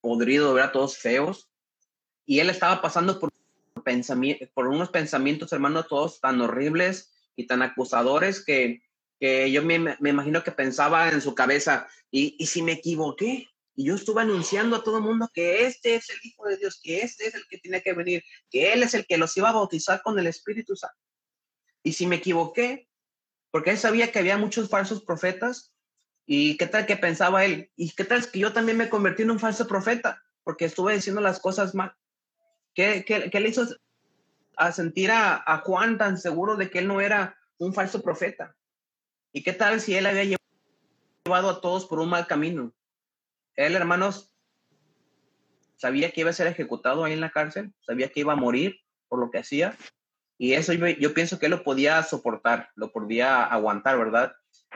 podrido, 0.00 0.54
¿verdad? 0.54 0.72
Todos 0.72 0.98
feos. 0.98 1.48
Y 2.26 2.40
él 2.40 2.50
estaba 2.50 2.80
pasando 2.80 3.18
por, 3.18 3.32
unos 4.56 4.90
pensamientos, 4.90 5.52
hermanos, 5.52 5.88
todos 5.88 6.20
tan 6.20 6.40
horribles 6.40 7.12
y 7.36 7.46
tan 7.46 7.62
acusadores 7.62 8.44
que, 8.44 8.82
que 9.18 9.50
yo 9.50 9.62
me, 9.62 9.78
me, 9.78 10.10
imagino 10.10 10.44
que 10.44 10.52
pensaba 10.52 11.08
en 11.08 11.20
su 11.20 11.34
cabeza, 11.34 11.88
¿y, 12.10 12.36
¿y 12.38 12.46
si 12.46 12.62
me 12.62 12.72
equivoqué? 12.72 13.48
Y 13.74 13.84
yo 13.84 13.94
estuve 13.94 14.22
anunciando 14.22 14.76
a 14.76 14.84
todo 14.84 14.98
el 14.98 15.04
mundo 15.04 15.30
que 15.32 15.66
este 15.66 15.94
es 15.94 16.10
el 16.10 16.18
Hijo 16.22 16.46
de 16.46 16.56
Dios, 16.58 16.80
que 16.82 17.00
este 17.00 17.28
es 17.28 17.34
el 17.34 17.46
que 17.48 17.58
tiene 17.58 17.82
que 17.82 17.94
venir, 17.94 18.22
que 18.50 18.72
Él 18.72 18.82
es 18.82 18.94
el 18.94 19.06
que 19.06 19.16
los 19.16 19.36
iba 19.36 19.48
a 19.48 19.54
bautizar 19.54 20.02
con 20.02 20.18
el 20.18 20.26
Espíritu 20.26 20.76
Santo. 20.76 20.98
Y 21.82 21.94
si 21.94 22.06
me 22.06 22.16
equivoqué, 22.16 22.88
porque 23.50 23.70
él 23.70 23.78
sabía 23.78 24.12
que 24.12 24.18
había 24.18 24.38
muchos 24.38 24.68
falsos 24.68 25.02
profetas, 25.02 25.72
y 26.32 26.56
qué 26.56 26.68
tal 26.68 26.86
que 26.86 26.96
pensaba 26.96 27.44
él, 27.44 27.72
y 27.74 27.90
qué 27.90 28.04
tal 28.04 28.24
que 28.30 28.38
yo 28.38 28.52
también 28.52 28.78
me 28.78 28.88
convertí 28.88 29.22
en 29.22 29.32
un 29.32 29.40
falso 29.40 29.66
profeta, 29.66 30.22
porque 30.44 30.64
estuve 30.64 30.94
diciendo 30.94 31.20
las 31.20 31.40
cosas 31.40 31.74
mal. 31.74 31.92
¿Qué, 32.72 33.04
qué, 33.04 33.40
le 33.40 33.48
hizo 33.48 33.66
a 34.56 34.70
sentir 34.70 35.10
a, 35.10 35.60
Juan 35.64 35.98
tan 35.98 36.18
seguro 36.18 36.54
de 36.54 36.70
que 36.70 36.78
él 36.78 36.86
no 36.86 37.00
era 37.00 37.36
un 37.58 37.74
falso 37.74 38.00
profeta? 38.00 38.54
¿Y 39.32 39.42
qué 39.42 39.52
tal 39.52 39.80
si 39.80 39.96
él 39.96 40.06
había 40.06 40.38
llevado 41.24 41.50
a 41.50 41.60
todos 41.60 41.86
por 41.86 41.98
un 41.98 42.10
mal 42.10 42.28
camino? 42.28 42.72
Él, 43.56 43.74
hermanos, 43.74 44.32
sabía 45.74 46.12
que 46.12 46.20
iba 46.20 46.30
a 46.30 46.32
ser 46.32 46.46
ejecutado 46.46 47.02
ahí 47.02 47.12
en 47.12 47.20
la 47.22 47.32
cárcel, 47.32 47.74
sabía 47.80 48.08
que 48.08 48.20
iba 48.20 48.34
a 48.34 48.36
morir 48.36 48.78
por 49.08 49.18
lo 49.18 49.32
que 49.32 49.38
hacía, 49.38 49.76
y 50.38 50.52
eso 50.52 50.72
yo, 50.74 51.12
pienso 51.12 51.40
que 51.40 51.46
él 51.46 51.50
lo 51.50 51.64
podía 51.64 52.00
soportar, 52.04 52.70
lo 52.76 52.92
podía 52.92 53.42
aguantar, 53.42 53.98
¿verdad? 53.98 54.32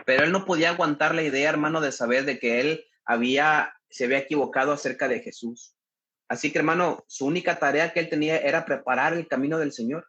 Pero 0.06 0.24
él 0.24 0.32
no 0.32 0.44
podía 0.44 0.70
aguantar 0.70 1.14
la 1.14 1.22
idea, 1.22 1.50
hermano, 1.50 1.80
de 1.80 1.92
saber 1.92 2.24
de 2.24 2.38
que 2.38 2.60
él 2.60 2.84
había, 3.04 3.74
se 3.88 4.04
había 4.04 4.18
equivocado 4.18 4.72
acerca 4.72 5.08
de 5.08 5.20
Jesús. 5.20 5.76
Así 6.28 6.50
que, 6.50 6.58
hermano, 6.58 7.04
su 7.06 7.26
única 7.26 7.58
tarea 7.58 7.92
que 7.92 8.00
él 8.00 8.08
tenía 8.08 8.38
era 8.38 8.64
preparar 8.64 9.12
el 9.12 9.28
camino 9.28 9.58
del 9.58 9.72
Señor. 9.72 10.08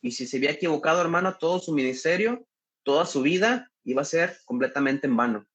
Y 0.00 0.12
si 0.12 0.26
se 0.26 0.38
había 0.38 0.50
equivocado, 0.50 1.00
hermano, 1.00 1.36
todo 1.38 1.60
su 1.60 1.72
ministerio, 1.72 2.46
toda 2.82 3.06
su 3.06 3.22
vida 3.22 3.70
iba 3.84 4.02
a 4.02 4.06
ser 4.06 4.38
completamente 4.44 5.06
en 5.06 5.16
vano. 5.16 5.46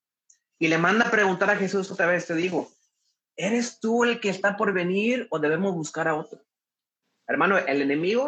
Y 0.60 0.68
le 0.70 0.78
manda 0.78 1.08
a 1.08 1.12
preguntar 1.12 1.50
a 1.50 1.58
Jesús 1.58 1.92
otra 1.92 2.08
vez, 2.08 2.26
te 2.26 2.36
digo, 2.36 2.72
¿eres 3.36 3.80
tú 3.80 4.04
el 4.04 4.20
que 4.20 4.30
está 4.30 4.56
por 4.56 4.74
venir 4.74 5.28
o 5.30 5.40
debemos 5.40 5.74
buscar 5.74 6.08
a 6.08 6.16
otro? 6.16 6.42
Hermano, 7.28 7.58
el 7.58 7.82
enemigo 7.82 8.28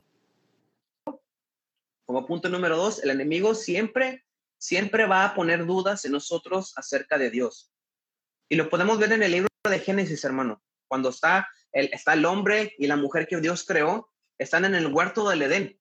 como 2.09 2.25
punto 2.25 2.49
número 2.49 2.75
dos, 2.75 3.03
el 3.03 3.11
enemigo 3.11 3.53
siempre, 3.53 4.25
siempre 4.59 5.07
va 5.07 5.25
a 5.25 5.33
poner 5.33 5.65
dudas 5.65 6.05
en 6.05 6.11
nosotros 6.11 6.73
acerca 6.77 7.17
de 7.17 7.31
Dios. 7.31 7.73
Y 8.49 8.55
lo 8.55 8.69
podemos 8.69 8.99
ver 8.99 9.13
en 9.13 9.23
el 9.23 9.31
libro 9.31 9.49
de 9.63 9.79
Génesis, 9.79 10.23
hermano. 10.23 10.61
Cuando 10.87 11.09
está 11.09 11.49
el, 11.71 11.89
está 11.93 12.13
el 12.13 12.25
hombre 12.25 12.75
y 12.77 12.87
la 12.87 12.97
mujer 12.97 13.27
que 13.27 13.39
Dios 13.39 13.63
creó, 13.63 14.11
están 14.37 14.65
en 14.65 14.75
el 14.75 14.87
huerto 14.87 15.27
del 15.29 15.41
Edén. 15.41 15.79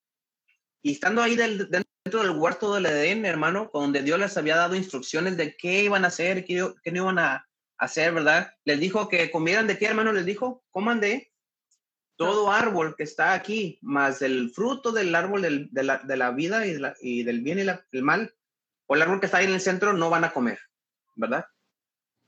Y 0.83 0.93
estando 0.93 1.23
ahí 1.23 1.37
dentro 1.37 2.23
del 2.23 2.31
huerto 2.31 2.75
del 2.75 2.87
Edén, 2.87 3.27
hermano, 3.27 3.71
donde 3.75 4.03
Dios 4.03 4.19
les 4.19 4.37
había 4.37 4.57
dado 4.57 4.77
instrucciones 4.77 5.37
de 5.37 5.57
qué 5.57 5.83
iban 5.83 6.05
a 6.05 6.09
hacer, 6.09 6.45
qué, 6.45 6.73
qué 6.83 6.93
no 6.93 7.03
iban 7.03 7.19
a 7.19 7.47
hacer, 7.79 8.13
¿verdad? 8.13 8.53
Les 8.65 8.79
dijo 8.79 9.09
que 9.09 9.31
comieran 9.31 9.67
de 9.67 9.79
qué, 9.79 9.87
hermano, 9.87 10.13
les 10.13 10.25
dijo, 10.25 10.65
coman 10.71 11.01
de 11.01 11.33
todo 12.17 12.51
árbol 12.51 12.97
que 12.97 13.05
está 13.05 13.33
aquí, 13.33 13.79
más 13.81 14.23
el 14.23 14.51
fruto 14.51 14.91
del 14.91 15.15
árbol 15.15 15.69
de, 15.71 15.83
la, 15.85 16.31
vida 16.33 16.65
y, 16.67 17.23
del 17.23 17.41
bien 17.43 17.61
y 17.61 17.63
el 17.63 18.03
mal, 18.03 18.35
o 18.88 18.97
el 18.97 19.02
árbol 19.02 19.21
que 19.21 19.26
está 19.26 19.38
ahí 19.38 19.47
en 19.47 19.52
el 19.52 19.61
centro, 19.61 19.92
no 19.92 20.11
van 20.11 20.25
a 20.25 20.33
comer, 20.33 20.59
¿verdad? 21.14 21.47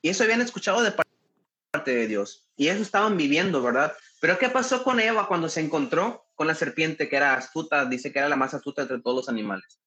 Y 0.02 0.10
eso 0.10 0.22
habían 0.22 0.42
escuchado 0.42 0.82
de 0.82 0.92
parte 0.92 1.90
de 1.90 2.06
Dios. 2.06 2.46
Y 2.56 2.68
eso 2.68 2.82
estaban 2.82 3.16
viviendo, 3.16 3.62
¿verdad? 3.62 3.96
Pero 4.20 4.38
¿qué 4.38 4.50
pasó 4.50 4.84
con 4.84 5.00
Eva 5.00 5.26
cuando 5.26 5.48
se 5.48 5.60
encontró 5.60 6.26
con 6.34 6.46
la 6.46 6.54
serpiente 6.54 7.08
que 7.08 7.16
era 7.16 7.34
astuta? 7.34 7.86
Dice 7.86 8.12
que 8.12 8.18
era 8.18 8.28
la 8.28 8.36
más 8.36 8.54
astuta 8.54 8.82
entre 8.82 9.00
todos 9.00 9.16
los 9.16 9.28
animales. 9.28 9.80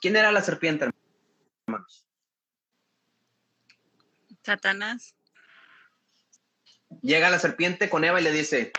¿Quién 0.00 0.16
era 0.16 0.30
la 0.30 0.42
serpiente, 0.42 0.90
hermanos? 1.66 2.06
Satanás 4.42 5.14
llega 7.02 7.30
la 7.30 7.38
serpiente 7.38 7.88
con 7.88 8.04
Eva 8.04 8.20
y 8.20 8.24
le 8.24 8.32
dice, 8.32 8.72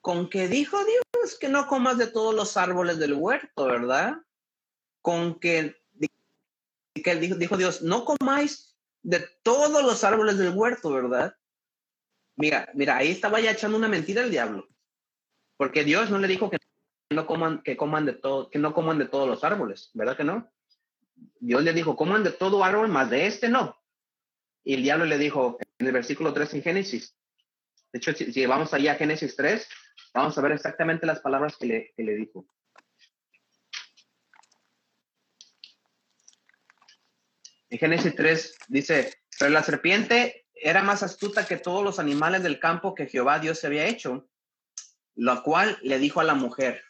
con 0.00 0.28
que 0.28 0.48
dijo 0.48 0.78
Dios 0.84 1.38
que 1.38 1.48
no 1.48 1.66
comas 1.66 1.96
de 1.98 2.08
todos 2.08 2.34
los 2.34 2.56
árboles 2.56 2.98
del 2.98 3.14
huerto, 3.14 3.66
¿verdad? 3.66 4.18
Con 5.02 5.38
que, 5.38 5.76
que 6.94 7.16
dijo, 7.16 7.36
dijo 7.36 7.56
Dios, 7.56 7.82
no 7.82 8.04
comáis 8.04 8.78
de 9.02 9.20
todos 9.42 9.82
los 9.82 10.04
árboles 10.04 10.38
del 10.38 10.54
huerto, 10.54 10.90
¿verdad? 10.92 11.36
Mira, 12.36 12.70
mira, 12.74 12.96
ahí 12.96 13.10
estaba 13.10 13.40
ya 13.40 13.50
echando 13.50 13.76
una 13.76 13.88
mentira 13.88 14.22
el 14.22 14.30
diablo. 14.30 14.68
Porque 15.56 15.84
Dios 15.84 16.10
no 16.10 16.18
le 16.18 16.28
dijo 16.28 16.50
que 16.50 16.58
no 17.10 17.26
coman, 17.26 17.62
que 17.62 17.76
coman 17.76 18.06
de 18.06 18.14
todo, 18.14 18.48
que 18.48 18.58
no 18.58 18.72
coman 18.72 18.98
de 18.98 19.06
todos 19.06 19.28
los 19.28 19.44
árboles, 19.44 19.90
¿verdad 19.94 20.16
que 20.16 20.24
no? 20.24 20.50
Dios 21.40 21.62
le 21.62 21.72
dijo, 21.72 21.96
coman 21.96 22.24
de 22.24 22.30
todo 22.30 22.64
árbol, 22.64 22.88
más 22.88 23.10
de 23.10 23.26
este 23.26 23.48
no. 23.48 23.76
Y 24.64 24.74
el 24.74 24.82
diablo 24.82 25.04
le 25.04 25.18
dijo 25.18 25.58
en 25.78 25.86
el 25.86 25.92
versículo 25.92 26.32
3 26.32 26.54
en 26.54 26.62
Génesis. 26.62 27.16
De 27.92 27.98
hecho, 27.98 28.12
si, 28.12 28.46
vamos 28.46 28.72
allá 28.72 28.92
a 28.92 28.96
Génesis 28.96 29.36
3, 29.36 29.68
vamos 30.14 30.38
a 30.38 30.40
ver 30.40 30.52
exactamente 30.52 31.06
las 31.06 31.20
palabras 31.20 31.56
que 31.56 31.66
le, 31.66 31.92
que 31.96 32.02
le 32.02 32.14
dijo. 32.14 32.46
En 37.72 37.78
Génesis 37.78 38.14
3 38.14 38.54
dice, 38.68 39.14
pero 39.38 39.50
la 39.50 39.62
serpiente 39.62 40.44
era 40.54 40.82
más 40.82 41.02
astuta 41.02 41.46
que 41.46 41.56
todos 41.56 41.82
los 41.82 41.98
animales 41.98 42.42
del 42.42 42.60
campo 42.60 42.94
que 42.94 43.06
Jehová 43.06 43.38
Dios 43.38 43.60
se 43.60 43.66
había 43.66 43.86
hecho, 43.86 44.28
lo 45.14 45.42
cual 45.42 45.78
le 45.80 45.98
dijo 45.98 46.20
a 46.20 46.24
la 46.24 46.34
mujer, 46.34 46.82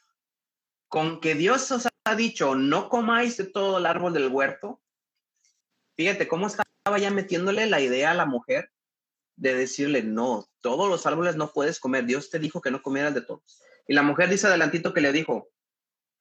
con 0.89 1.21
que 1.21 1.37
Dios 1.37 1.71
os 1.71 1.87
ha 1.87 2.17
dicho, 2.17 2.57
no 2.57 2.89
comáis 2.89 3.37
de 3.37 3.45
todo 3.45 3.79
el 3.79 3.87
árbol 3.87 4.13
del 4.13 4.27
huerto. 4.27 4.83
Fíjate 5.97 6.27
cómo 6.27 6.49
estaba 6.49 6.99
ya 6.99 7.13
metiéndole 7.13 7.67
la 7.67 7.81
idea 7.81 8.11
a 8.11 8.15
la 8.15 8.27
mujer 8.27 8.73
de 9.37 9.55
decirle, 9.55 10.03
no, 10.03 10.51
todos 10.63 10.89
los 10.89 11.07
árboles 11.07 11.37
no 11.37 11.53
puedes 11.53 11.79
comer, 11.79 12.07
Dios 12.07 12.29
te 12.29 12.41
dijo 12.41 12.61
que 12.61 12.73
no 12.73 12.83
comieras 12.83 13.15
de 13.15 13.23
todos. 13.23 13.63
Y 13.87 13.95
la 13.95 14.03
mujer 14.03 14.29
dice 14.29 14.49
adelantito 14.49 14.93
que 14.93 15.01
le 15.01 15.13
dijo, 15.13 15.49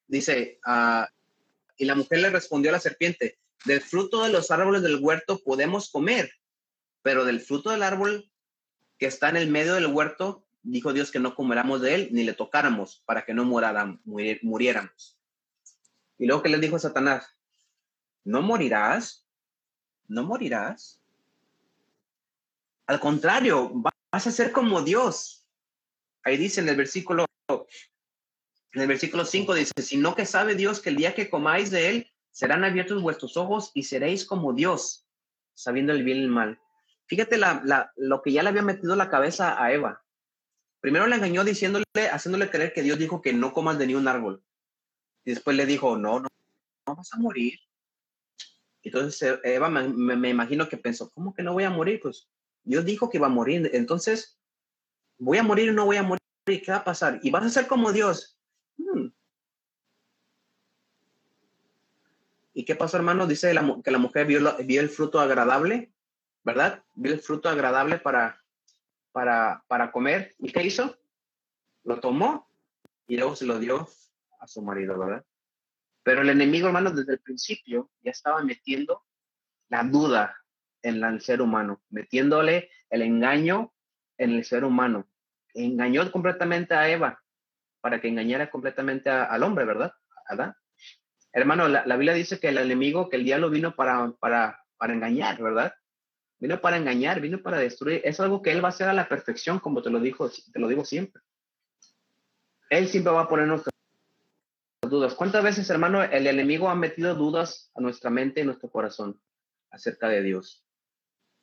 dice, 0.06 0.60
ah, 0.64 1.10
y 1.78 1.86
la 1.86 1.96
mujer 1.96 2.20
le 2.20 2.30
respondió 2.30 2.70
a 2.70 2.74
la 2.74 2.80
serpiente, 2.80 3.40
del 3.66 3.82
fruto 3.82 4.24
de 4.24 4.32
los 4.32 4.52
árboles 4.52 4.82
del 4.82 5.00
huerto 5.02 5.40
podemos 5.44 5.90
comer, 5.92 6.32
pero 7.02 7.26
del 7.26 7.42
fruto 7.42 7.70
del 7.70 7.84
árbol 7.84 8.32
que 8.98 9.08
está 9.08 9.30
en 9.30 9.38
el 9.38 9.50
medio 9.50 9.76
del 9.76 9.88
huerto, 9.88 10.46
dijo 10.64 10.94
Dios 10.94 11.12
que 11.12 11.20
no 11.20 11.36
comeramos 11.36 11.82
de 11.82 11.96
él 11.96 12.10
ni 12.12 12.24
le 12.24 12.34
tocáramos 12.34 13.02
para 13.06 13.26
que 13.26 13.34
no 13.34 13.46
muriéramos. 13.46 15.20
Y 16.18 16.28
luego 16.28 16.44
que 16.44 16.50
le 16.50 16.60
dijo 16.60 16.78
Satanás, 16.78 17.36
no 18.24 18.42
morirás, 18.42 19.26
no 20.08 20.24
morirás. 20.24 21.02
Al 22.86 23.00
contrario, 23.00 23.72
vas 23.74 24.28
a 24.28 24.32
ser 24.32 24.52
como 24.52 24.82
Dios. 24.82 25.48
Ahí 26.24 26.38
dice 26.38 26.62
en 26.62 26.70
el 26.70 26.76
versículo, 26.76 27.26
en 27.48 28.82
el 28.82 28.88
versículo 28.88 29.26
5 29.26 29.54
dice, 29.56 29.74
sino 29.82 30.16
que 30.16 30.26
sabe 30.26 30.56
Dios 30.56 30.80
que 30.80 30.90
el 30.90 30.98
día 30.98 31.16
que 31.16 31.30
comáis 31.30 31.72
de 31.72 31.90
él, 31.90 32.12
serán 32.32 32.64
abiertos 32.64 33.02
vuestros 33.02 33.38
ojos 33.38 33.72
y 33.74 33.84
seréis 33.84 34.26
como 34.26 34.54
Dios, 34.54 35.06
sabiendo 35.54 35.94
el 35.94 36.04
bien 36.04 36.18
y 36.18 36.22
el 36.22 36.30
mal. 36.30 36.60
Fíjate 37.06 37.38
la, 37.38 37.92
lo 37.98 38.22
que 38.22 38.32
ya 38.32 38.42
le 38.42 38.50
había 38.50 38.62
metido 38.62 38.96
la 38.96 39.10
cabeza 39.10 39.62
a 39.62 39.74
Eva. 39.74 40.04
Primero 40.80 41.08
le 41.08 41.18
engañó 41.18 41.44
diciéndole, 41.44 41.86
haciéndole 42.12 42.50
creer 42.50 42.74
que 42.74 42.82
Dios 42.82 42.98
dijo 42.98 43.22
que 43.22 43.34
no 43.34 43.54
comas 43.54 43.78
de 43.78 43.88
ni 43.88 43.96
un 43.96 44.08
árbol. 44.08 44.44
Y 45.26 45.32
después 45.32 45.56
le 45.56 45.66
dijo, 45.66 45.98
no, 45.98 46.22
no, 46.22 46.30
no 46.88 46.96
vas 46.96 47.14
a 47.14 47.20
morir. 47.20 47.60
Entonces 48.84 49.22
eh, 49.22 49.40
Eva 49.44 49.70
me, 49.70 50.30
imagino 50.30 50.68
que 50.68 50.78
pensó, 50.78 51.10
¿cómo 51.12 51.34
que 51.34 51.44
no 51.44 51.54
voy 51.54 51.66
a 51.66 51.70
morir? 51.70 52.00
Pues 52.02 52.30
Dios 52.64 52.86
dijo 52.86 53.10
que 53.10 53.18
iba 53.18 53.28
a 53.28 53.32
morir. 53.32 53.70
Entonces, 53.74 54.40
¿voy 55.18 55.38
a 55.38 55.44
morir 55.44 55.70
o 55.70 55.74
no 55.74 55.86
voy 55.86 55.98
a 55.98 56.04
morir? 56.04 56.22
¿Qué 56.46 56.64
va 56.70 56.78
a 56.78 56.84
pasar? 56.84 57.20
¿Y 57.22 57.30
vas 57.30 57.44
a 57.46 57.50
ser 57.50 57.68
como 57.68 57.92
Dios? 57.92 58.41
¿Y 62.54 62.66
qué 62.66 62.76
pasó, 62.76 62.98
hermano? 62.98 63.28
Dice 63.28 63.54
que 63.84 63.92
la 63.92 63.98
mujer 63.98 64.28
vio, 64.28 64.58
el 64.58 64.90
fruto 64.90 65.20
agradable, 65.20 65.92
¿verdad? 66.44 66.84
Vio 66.94 67.14
el 67.14 67.22
fruto 67.22 67.50
agradable 67.50 67.98
para, 67.98 68.42
para, 69.12 69.64
para 69.68 69.92
comer. 69.92 70.36
¿Y 70.40 70.52
qué 70.52 70.64
hizo? 70.64 70.98
Lo 71.84 72.00
tomó 72.00 72.50
y 73.08 73.18
luego 73.18 73.36
se 73.36 73.46
lo 73.46 73.60
dio 73.60 73.88
a 74.40 74.48
su 74.48 74.62
marido, 74.62 74.98
¿verdad? 74.98 75.26
Pero 76.04 76.22
el 76.22 76.30
enemigo, 76.30 76.68
hermano, 76.68 76.92
desde 76.92 77.14
el 77.14 77.20
principio 77.20 77.90
ya 78.02 78.12
estaba 78.12 78.44
metiendo 78.44 79.06
la 79.70 79.84
duda 79.84 80.36
en 80.82 81.04
el 81.04 81.22
ser 81.22 81.42
humano, 81.42 81.82
metiéndole 81.90 82.70
el 82.90 83.04
engaño 83.04 83.74
en 84.18 84.32
el 84.32 84.44
ser 84.44 84.66
humano. 84.66 85.08
Engañó 85.54 86.12
completamente 86.12 86.74
a 86.74 86.90
Eva 86.90 87.22
para 87.82 88.02
que 88.02 88.08
engañara 88.08 88.50
completamente 88.50 89.10
al 89.10 89.44
hombre, 89.44 89.66
¿verdad? 89.66 89.94
¿verdad? 90.30 90.56
Hermano, 91.34 91.68
la, 91.70 91.84
Biblia 91.96 92.14
dice 92.14 92.40
que 92.40 92.50
el 92.50 92.58
enemigo, 92.58 93.10
que 93.10 93.16
el 93.16 93.24
diablo 93.24 93.50
vino 93.50 93.76
para, 93.76 94.12
para, 94.20 94.66
para 94.78 94.94
engañar, 94.94 95.42
¿verdad? 95.42 95.74
Vino 96.40 96.60
para 96.60 96.78
engañar, 96.78 97.22
vino 97.22 97.42
para 97.42 97.58
destruir. 97.58 98.02
Es 98.04 98.20
algo 98.20 98.42
que 98.42 98.52
él 98.52 98.64
va 98.64 98.68
a 98.68 98.72
hacer 98.72 98.90
a 98.90 98.94
la 98.94 99.08
perfección, 99.08 99.60
como 99.60 99.82
te 99.82 99.90
lo, 99.90 100.00
dijo, 100.00 100.30
te 100.30 100.60
lo 100.60 100.68
digo 100.68 100.84
siempre. 100.84 101.22
Él 102.70 102.88
siempre 102.88 103.14
va 103.14 103.22
a 103.22 103.30
ponernos 103.30 103.64
dudas. 104.82 105.14
¿Cuántas 105.14 105.44
veces, 105.44 105.70
hermano, 105.70 106.04
el 106.04 106.28
enemigo 106.28 106.70
ha 106.70 106.76
metido 106.76 107.16
dudas 107.16 107.72
a 107.76 107.82
nuestra 107.82 108.10
mente 108.10 108.42
y 108.42 108.44
nuestro 108.44 108.70
corazón 108.70 109.22
acerca 109.70 110.10
de 110.10 110.22
Dios? 110.24 110.66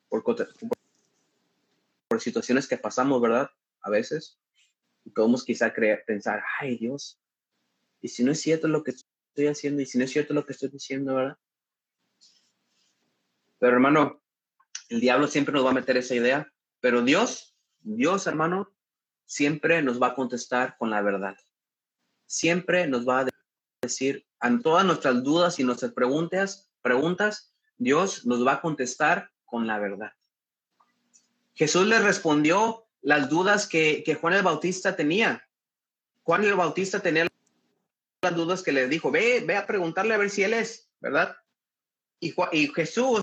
Por, 0.07 0.23
por 2.07 2.21
situaciones 2.21 2.67
que 2.67 2.77
pasamos, 2.77 3.21
¿verdad? 3.21 3.49
A 3.81 3.89
veces. 3.89 4.37
Podemos 5.15 5.43
quizá 5.43 5.73
creer, 5.73 6.03
pensar, 6.05 6.43
ay 6.59 6.77
Dios, 6.77 7.19
¿y 8.01 8.09
si 8.09 8.23
no 8.23 8.31
es 8.31 8.41
cierto 8.41 8.67
lo 8.67 8.83
que 8.83 8.93
estoy 9.29 9.47
haciendo? 9.47 9.81
¿Y 9.81 9.85
si 9.85 9.97
no 9.97 10.03
es 10.03 10.11
cierto 10.11 10.33
lo 10.33 10.45
que 10.45 10.53
estoy 10.53 10.69
diciendo, 10.69 11.15
verdad? 11.15 11.37
Pero 13.59 13.73
hermano, 13.73 14.21
el 14.89 14.99
diablo 14.99 15.27
siempre 15.27 15.53
nos 15.53 15.65
va 15.65 15.71
a 15.71 15.73
meter 15.73 15.97
esa 15.97 16.15
idea, 16.15 16.51
pero 16.79 17.01
Dios, 17.01 17.55
Dios, 17.81 18.27
hermano, 18.27 18.71
siempre 19.25 19.81
nos 19.81 20.01
va 20.01 20.07
a 20.07 20.15
contestar 20.15 20.75
con 20.77 20.89
la 20.89 21.01
verdad. 21.01 21.37
Siempre 22.25 22.87
nos 22.87 23.07
va 23.07 23.21
a 23.21 23.27
decir, 23.81 24.25
a 24.39 24.57
todas 24.59 24.85
nuestras 24.85 25.23
dudas 25.23 25.59
y 25.59 25.63
nuestras 25.63 25.91
preguntas, 25.93 26.69
preguntas, 26.81 27.53
Dios 27.77 28.25
nos 28.25 28.45
va 28.45 28.53
a 28.53 28.61
contestar 28.61 29.31
con 29.45 29.67
la 29.67 29.79
verdad. 29.79 30.13
Jesús 31.53 31.87
le 31.87 31.99
respondió 31.99 32.87
las 33.01 33.29
dudas 33.29 33.67
que, 33.67 34.17
Juan 34.19 34.33
el 34.33 34.43
Bautista 34.43 34.95
tenía. 34.95 35.47
Juan 36.23 36.43
el 36.43 36.55
Bautista 36.55 36.99
tenía 36.99 37.27
las 38.21 38.35
dudas 38.35 38.63
que 38.63 38.71
le 38.71 38.87
dijo, 38.87 39.11
ve, 39.11 39.43
ve 39.45 39.55
a 39.55 39.65
preguntarle 39.65 40.13
a 40.13 40.17
ver 40.17 40.29
si 40.29 40.43
él 40.43 40.53
es, 40.53 40.89
¿verdad? 40.99 41.35
Y, 42.21 42.33
Jesús 42.73 43.21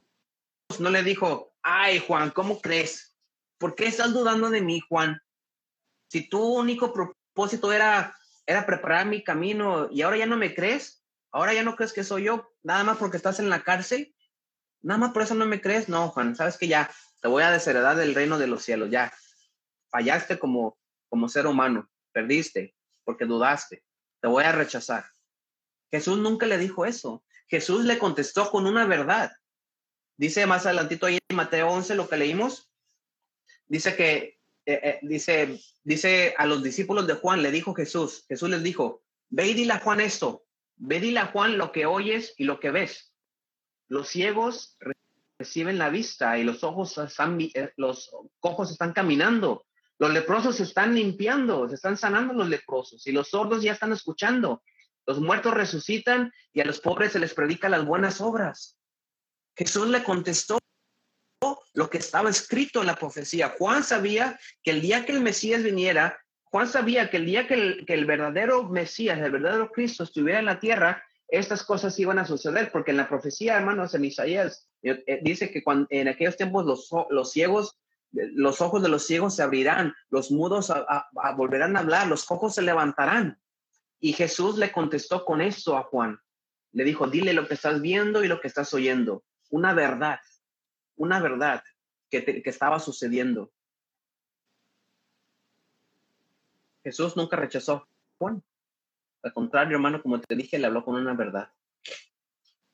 no 0.78 0.90
le 0.90 1.02
dijo, 1.02 1.54
ay 1.62 1.98
Juan, 1.98 2.30
¿cómo 2.30 2.60
crees? 2.60 3.14
¿Por 3.58 3.74
qué 3.74 3.86
estás 3.86 4.12
dudando 4.12 4.48
de 4.50 4.62
mí, 4.62 4.80
Juan? 4.80 5.20
Si 6.10 6.28
tu 6.28 6.42
único 6.42 6.92
propósito 6.92 7.72
era, 7.72 8.16
era 8.46 8.64
preparar 8.64 9.06
mi 9.06 9.22
camino 9.22 9.88
y 9.90 10.02
ahora 10.02 10.18
ya 10.18 10.26
no 10.26 10.36
me 10.36 10.54
crees, 10.54 11.04
ahora 11.30 11.52
ya 11.52 11.62
no 11.62 11.76
crees 11.76 11.92
que 11.92 12.04
soy 12.04 12.24
yo, 12.24 12.54
nada 12.62 12.84
más 12.84 12.96
porque 12.96 13.18
estás 13.18 13.38
en 13.38 13.50
la 13.50 13.62
cárcel, 13.62 14.14
nada 14.82 14.98
más 14.98 15.12
por 15.12 15.22
eso 15.22 15.34
no 15.34 15.46
me 15.46 15.60
crees, 15.60 15.88
no, 15.88 16.08
Juan, 16.08 16.36
sabes 16.36 16.56
que 16.56 16.68
ya 16.68 16.90
te 17.20 17.28
voy 17.28 17.42
a 17.42 17.50
desheredar 17.50 17.96
del 17.96 18.14
reino 18.14 18.38
de 18.38 18.46
los 18.46 18.62
cielos, 18.62 18.90
ya, 18.90 19.12
fallaste 19.90 20.38
como, 20.38 20.78
como 21.08 21.28
ser 21.28 21.46
humano, 21.46 21.90
perdiste 22.12 22.74
porque 23.04 23.24
dudaste, 23.24 23.84
voy 24.26 24.44
a 24.44 24.52
rechazar. 24.52 25.04
Jesús 25.90 26.18
nunca 26.18 26.46
le 26.46 26.58
dijo 26.58 26.84
eso. 26.84 27.24
Jesús 27.48 27.84
le 27.84 27.98
contestó 27.98 28.50
con 28.50 28.66
una 28.66 28.86
verdad. 28.86 29.32
Dice 30.16 30.46
más 30.46 30.66
adelantito 30.66 31.06
ahí 31.06 31.18
Mateo 31.32 31.68
11 31.68 31.94
lo 31.94 32.08
que 32.08 32.16
leímos. 32.16 32.70
Dice 33.66 33.96
que, 33.96 34.38
eh, 34.64 34.80
eh, 34.82 34.98
dice, 35.02 35.60
dice 35.84 36.34
a 36.38 36.46
los 36.46 36.62
discípulos 36.62 37.06
de 37.06 37.14
Juan, 37.14 37.42
le 37.42 37.50
dijo 37.50 37.74
Jesús, 37.74 38.24
Jesús 38.28 38.48
les 38.48 38.62
dijo, 38.62 39.02
ve 39.28 39.48
y 39.48 39.54
dile 39.54 39.74
a 39.74 39.80
Juan 39.80 40.00
esto, 40.00 40.44
ve 40.76 40.96
y 40.96 41.00
dile 41.00 41.20
a 41.20 41.26
Juan 41.26 41.58
lo 41.58 41.72
que 41.72 41.86
oyes 41.86 42.34
y 42.36 42.44
lo 42.44 42.60
que 42.60 42.70
ves. 42.70 43.12
Los 43.88 44.08
ciegos 44.08 44.76
reciben 45.38 45.78
la 45.78 45.90
vista 45.90 46.38
y 46.38 46.44
los 46.44 46.64
ojos 46.64 46.96
están, 46.98 47.38
eh, 47.40 47.72
los 47.76 48.10
cojos 48.40 48.70
están 48.70 48.92
caminando. 48.92 49.66
Los 49.98 50.12
leprosos 50.12 50.56
se 50.56 50.64
están 50.64 50.94
limpiando, 50.94 51.68
se 51.68 51.74
están 51.74 51.96
sanando 51.96 52.34
los 52.34 52.48
leprosos 52.48 53.06
y 53.06 53.12
los 53.12 53.28
sordos 53.28 53.62
ya 53.62 53.72
están 53.72 53.92
escuchando. 53.92 54.62
Los 55.06 55.20
muertos 55.20 55.54
resucitan 55.54 56.32
y 56.52 56.60
a 56.60 56.64
los 56.64 56.80
pobres 56.80 57.12
se 57.12 57.18
les 57.18 57.32
predica 57.32 57.68
las 57.68 57.84
buenas 57.84 58.20
obras. 58.20 58.76
Jesús 59.56 59.88
le 59.88 60.02
contestó 60.04 60.58
lo 61.72 61.90
que 61.90 61.98
estaba 61.98 62.28
escrito 62.28 62.80
en 62.80 62.88
la 62.88 62.96
profecía. 62.96 63.54
Juan 63.58 63.84
sabía 63.84 64.38
que 64.62 64.72
el 64.72 64.80
día 64.80 65.06
que 65.06 65.12
el 65.12 65.20
Mesías 65.20 65.62
viniera, 65.62 66.18
Juan 66.44 66.68
sabía 66.68 67.10
que 67.10 67.18
el 67.18 67.26
día 67.26 67.46
que 67.46 67.54
el, 67.54 67.84
que 67.86 67.94
el 67.94 68.06
verdadero 68.06 68.64
Mesías, 68.64 69.18
el 69.18 69.30
verdadero 69.30 69.70
Cristo 69.70 70.04
estuviera 70.04 70.38
en 70.38 70.46
la 70.46 70.60
tierra, 70.60 71.04
estas 71.28 71.64
cosas 71.64 71.98
iban 71.98 72.18
a 72.18 72.24
suceder, 72.24 72.70
porque 72.70 72.92
en 72.92 72.96
la 72.96 73.08
profecía, 73.08 73.56
hermanos, 73.56 73.94
en 73.94 74.04
Isaías, 74.04 74.68
eh, 74.82 75.02
eh, 75.06 75.20
dice 75.22 75.50
que 75.50 75.62
cuando, 75.62 75.86
en 75.90 76.08
aquellos 76.08 76.36
tiempos 76.36 76.64
los, 76.64 76.88
los 77.10 77.32
ciegos, 77.32 77.76
los 78.12 78.60
ojos 78.60 78.82
de 78.82 78.88
los 78.88 79.06
ciegos 79.06 79.36
se 79.36 79.42
abrirán, 79.42 79.94
los 80.10 80.30
mudos 80.30 80.72
volverán 81.36 81.76
a 81.76 81.80
hablar, 81.80 82.06
los 82.06 82.24
cojos 82.24 82.54
se 82.54 82.62
levantarán. 82.62 83.40
Y 84.00 84.12
Jesús 84.12 84.58
le 84.58 84.72
contestó 84.72 85.24
con 85.24 85.40
esto 85.40 85.76
a 85.76 85.84
Juan. 85.84 86.18
Le 86.72 86.84
dijo, 86.84 87.06
dile 87.08 87.32
lo 87.32 87.48
que 87.48 87.54
estás 87.54 87.80
viendo 87.80 88.22
y 88.22 88.28
lo 88.28 88.40
que 88.40 88.48
estás 88.48 88.72
oyendo. 88.74 89.24
Una 89.50 89.72
verdad, 89.74 90.20
una 90.96 91.20
verdad 91.20 91.62
que, 92.10 92.24
que 92.24 92.50
estaba 92.50 92.78
sucediendo. 92.78 93.50
Jesús 96.82 97.16
nunca 97.16 97.36
rechazó 97.36 97.72
a 97.72 97.88
Juan. 98.18 98.42
Al 99.22 99.32
contrario, 99.32 99.76
hermano, 99.76 100.02
como 100.02 100.20
te 100.20 100.36
dije, 100.36 100.58
le 100.58 100.66
habló 100.66 100.84
con 100.84 100.94
una 100.94 101.14
verdad. 101.14 101.50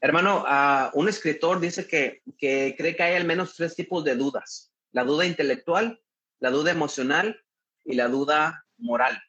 Hermano, 0.00 0.42
uh, 0.42 0.98
un 0.98 1.08
escritor 1.08 1.60
dice 1.60 1.86
que, 1.86 2.22
que 2.36 2.74
cree 2.76 2.96
que 2.96 3.04
hay 3.04 3.14
al 3.14 3.24
menos 3.24 3.54
tres 3.54 3.76
tipos 3.76 4.02
de 4.02 4.16
dudas. 4.16 4.71
La 4.92 5.04
duda 5.04 5.26
intelectual, 5.26 6.00
la 6.38 6.50
duda 6.50 6.70
emocional 6.70 7.44
y 7.84 7.94
la 7.94 8.08
duda 8.08 8.66
moral. 8.76 9.20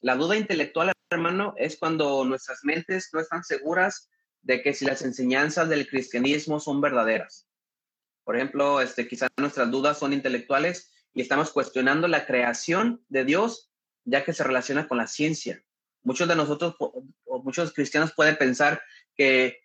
La 0.00 0.14
duda 0.14 0.36
intelectual, 0.36 0.92
hermano, 1.10 1.54
es 1.56 1.76
cuando 1.76 2.24
nuestras 2.24 2.60
mentes 2.64 3.10
no 3.12 3.20
están 3.20 3.42
seguras 3.42 4.08
de 4.42 4.62
que 4.62 4.72
si 4.72 4.84
las 4.84 5.02
enseñanzas 5.02 5.68
del 5.68 5.88
cristianismo 5.88 6.60
son 6.60 6.80
verdaderas. 6.80 7.48
Por 8.24 8.36
ejemplo, 8.36 8.80
este, 8.80 9.08
quizás 9.08 9.30
nuestras 9.36 9.70
dudas 9.70 9.98
son 9.98 10.12
intelectuales 10.12 10.92
y 11.12 11.22
estamos 11.22 11.50
cuestionando 11.50 12.06
la 12.06 12.26
creación 12.26 13.04
de 13.08 13.24
Dios, 13.24 13.72
ya 14.04 14.24
que 14.24 14.32
se 14.32 14.44
relaciona 14.44 14.86
con 14.86 14.98
la 14.98 15.06
ciencia. 15.06 15.64
Muchos 16.02 16.28
de 16.28 16.36
nosotros, 16.36 16.76
muchos 17.42 17.72
cristianos 17.72 18.12
pueden 18.14 18.36
pensar 18.36 18.80
que 19.16 19.58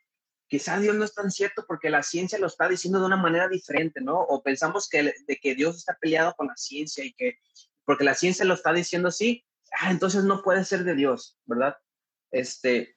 quizás 0.53 0.83
Dios 0.83 0.95
no 0.95 1.03
es 1.03 1.15
tan 1.15 1.31
cierto 1.31 1.65
porque 1.67 1.89
la 1.89 2.03
ciencia 2.03 2.37
lo 2.37 2.45
está 2.45 2.69
diciendo 2.69 2.99
de 2.99 3.07
una 3.07 3.17
manera 3.17 3.47
diferente, 3.47 4.01
¿no? 4.01 4.19
O 4.19 4.43
pensamos 4.43 4.87
que, 4.87 5.01
de 5.01 5.37
que 5.41 5.55
Dios 5.55 5.77
está 5.77 5.97
peleado 5.99 6.35
con 6.35 6.45
la 6.45 6.55
ciencia 6.55 7.03
y 7.03 7.11
que 7.13 7.39
porque 7.85 8.03
la 8.03 8.13
ciencia 8.13 8.45
lo 8.45 8.53
está 8.53 8.71
diciendo 8.71 9.07
así, 9.07 9.43
ah, 9.79 9.89
entonces 9.89 10.25
no 10.25 10.43
puede 10.43 10.63
ser 10.63 10.83
de 10.83 10.93
Dios, 10.93 11.39
¿verdad? 11.45 11.75
Este, 12.29 12.95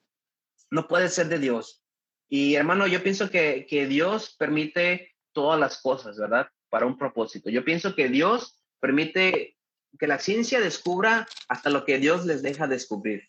no 0.69 0.87
puede 0.87 1.09
ser 1.09 1.29
de 1.29 1.39
Dios. 1.39 1.83
Y 2.29 2.53
hermano, 2.53 2.85
yo 2.85 3.01
pienso 3.01 3.31
que, 3.31 3.65
que 3.67 3.87
Dios 3.87 4.35
permite 4.37 5.15
todas 5.31 5.59
las 5.59 5.81
cosas, 5.81 6.15
¿verdad? 6.15 6.47
Para 6.69 6.85
un 6.85 6.95
propósito. 6.95 7.49
Yo 7.49 7.65
pienso 7.65 7.95
que 7.95 8.07
Dios 8.07 8.63
permite 8.79 9.57
que 9.97 10.05
la 10.05 10.19
ciencia 10.19 10.61
descubra 10.61 11.27
hasta 11.47 11.71
lo 11.71 11.85
que 11.85 11.97
Dios 11.97 12.23
les 12.23 12.43
deja 12.43 12.67
descubrir, 12.67 13.23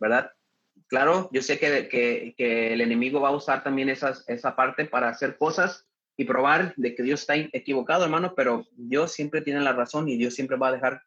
¿verdad? 0.00 0.32
Claro, 0.90 1.30
yo 1.32 1.40
sé 1.40 1.60
que, 1.60 1.88
que, 2.36 2.72
el 2.72 2.80
enemigo 2.80 3.20
va 3.20 3.28
a 3.28 3.36
usar 3.36 3.62
también 3.62 3.88
esas, 3.88 4.24
esa 4.26 4.56
parte 4.56 4.86
para 4.86 5.08
hacer 5.08 5.38
cosas 5.38 5.86
y 6.16 6.24
probar 6.24 6.74
de 6.76 6.96
que 6.96 7.04
Dios 7.04 7.20
está 7.20 7.36
equivocado, 7.36 8.02
hermano, 8.02 8.34
pero 8.34 8.66
Dios 8.72 9.12
siempre 9.12 9.40
tiene 9.40 9.60
la 9.60 9.72
razón 9.72 10.08
y 10.08 10.16
Dios 10.16 10.34
siempre 10.34 10.56
va 10.56 10.66
a 10.66 10.72
dejar, 10.72 11.00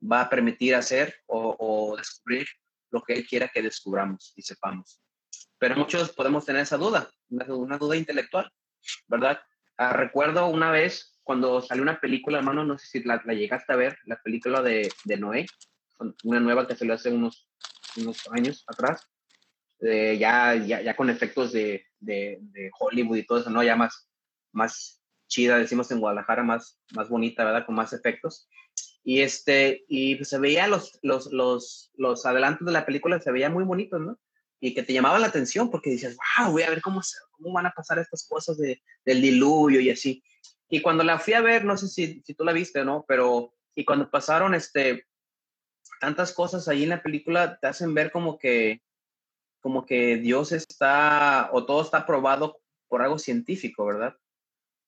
va 0.00 0.22
a 0.22 0.30
permitir 0.30 0.74
hacer 0.74 1.14
o, 1.26 1.94
descubrir 1.98 2.46
lo 2.90 3.02
que 3.02 3.12
Él 3.12 3.26
quiera 3.26 3.50
que 3.52 3.60
descubramos 3.60 4.32
y 4.34 4.40
sepamos. 4.40 4.98
Pero 5.58 5.76
muchos 5.76 6.10
podemos 6.12 6.46
tener 6.46 6.62
esa 6.62 6.78
duda, 6.78 7.10
una, 7.28 7.76
duda 7.76 7.96
intelectual, 7.96 8.50
¿verdad? 9.08 9.42
Ah, 9.76 9.92
recuerdo 9.92 10.46
una 10.46 10.70
vez 10.70 11.20
cuando 11.22 11.60
salió 11.60 11.82
una 11.82 12.00
película, 12.00 12.38
hermano, 12.38 12.64
no 12.64 12.78
sé 12.78 12.86
si 12.86 13.02
la, 13.04 13.22
llegaste 13.24 13.74
a 13.74 13.76
ver, 13.76 13.98
la 14.06 14.16
película 14.22 14.62
de, 14.62 14.90
de, 15.04 15.16
Noé, 15.18 15.44
una 16.24 16.40
nueva 16.40 16.66
que 16.66 16.76
salió 16.76 16.94
hace 16.94 17.10
unos, 17.10 17.46
unos 17.98 18.26
años 18.32 18.64
atrás, 18.66 19.06
ya, 19.80 20.54
ya, 20.54 20.82
ya, 20.82 20.96
con 20.96 21.10
efectos 21.10 21.52
de, 21.52 21.84
de, 22.00 22.38
de, 22.40 22.70
Hollywood 22.78 23.16
y 23.16 23.26
todo 23.26 23.38
eso, 23.38 23.50
¿no? 23.50 23.62
Ya 23.62 23.76
más, 23.76 24.08
más 24.52 25.00
chida, 25.28 25.58
decimos 25.58 25.90
en 25.90 26.00
Guadalajara, 26.00 26.42
más, 26.42 26.80
más 26.94 27.08
bonita, 27.08 27.44
¿verdad? 27.44 27.66
Con 27.66 27.74
más 27.74 27.92
efectos. 27.92 28.48
Y, 29.04 29.20
este, 29.20 29.84
y 29.88 30.16
pues 30.16 30.28
se 30.28 30.38
veía 30.38 30.66
los, 30.66 30.98
los, 31.02 31.32
los, 31.32 31.90
los 31.96 32.26
adelantos 32.26 32.66
de 32.66 32.72
la 32.72 32.84
película, 32.84 33.20
se 33.20 33.32
veía 33.32 33.50
muy 33.50 33.64
bonitos, 33.64 34.00
¿no? 34.00 34.18
Y 34.60 34.74
que 34.74 34.82
te 34.82 34.92
llamaba 34.92 35.18
la 35.18 35.28
atención 35.28 35.70
porque 35.70 35.90
dices, 35.90 36.16
wow, 36.38 36.52
voy 36.52 36.62
a 36.62 36.70
ver 36.70 36.82
cómo, 36.82 37.00
cómo 37.30 37.52
van 37.52 37.66
a 37.66 37.70
pasar 37.70 37.98
estas 37.98 38.26
cosas 38.28 38.58
de, 38.58 38.82
del 39.04 39.22
diluvio 39.22 39.80
y 39.80 39.90
así. 39.90 40.22
Y 40.68 40.82
cuando 40.82 41.04
la 41.04 41.18
fui 41.18 41.34
a 41.34 41.40
ver, 41.40 41.64
no 41.64 41.76
sé 41.76 41.88
si, 41.88 42.22
si 42.22 42.34
tú 42.34 42.44
la 42.44 42.52
viste, 42.52 42.84
¿no? 42.84 43.04
Pero, 43.06 43.54
y 43.74 43.84
cuando 43.84 44.10
pasaron 44.10 44.54
este, 44.54 45.06
tantas 46.00 46.32
cosas 46.32 46.68
ahí 46.68 46.82
en 46.82 46.90
la 46.90 47.02
película, 47.02 47.58
te 47.60 47.68
hacen 47.68 47.94
ver 47.94 48.10
como 48.10 48.38
que, 48.38 48.82
como 49.60 49.86
que 49.86 50.16
Dios 50.16 50.52
está, 50.52 51.50
o 51.52 51.64
todo 51.66 51.82
está 51.82 52.06
probado 52.06 52.60
por 52.88 53.02
algo 53.02 53.18
científico, 53.18 53.86
¿verdad? 53.86 54.14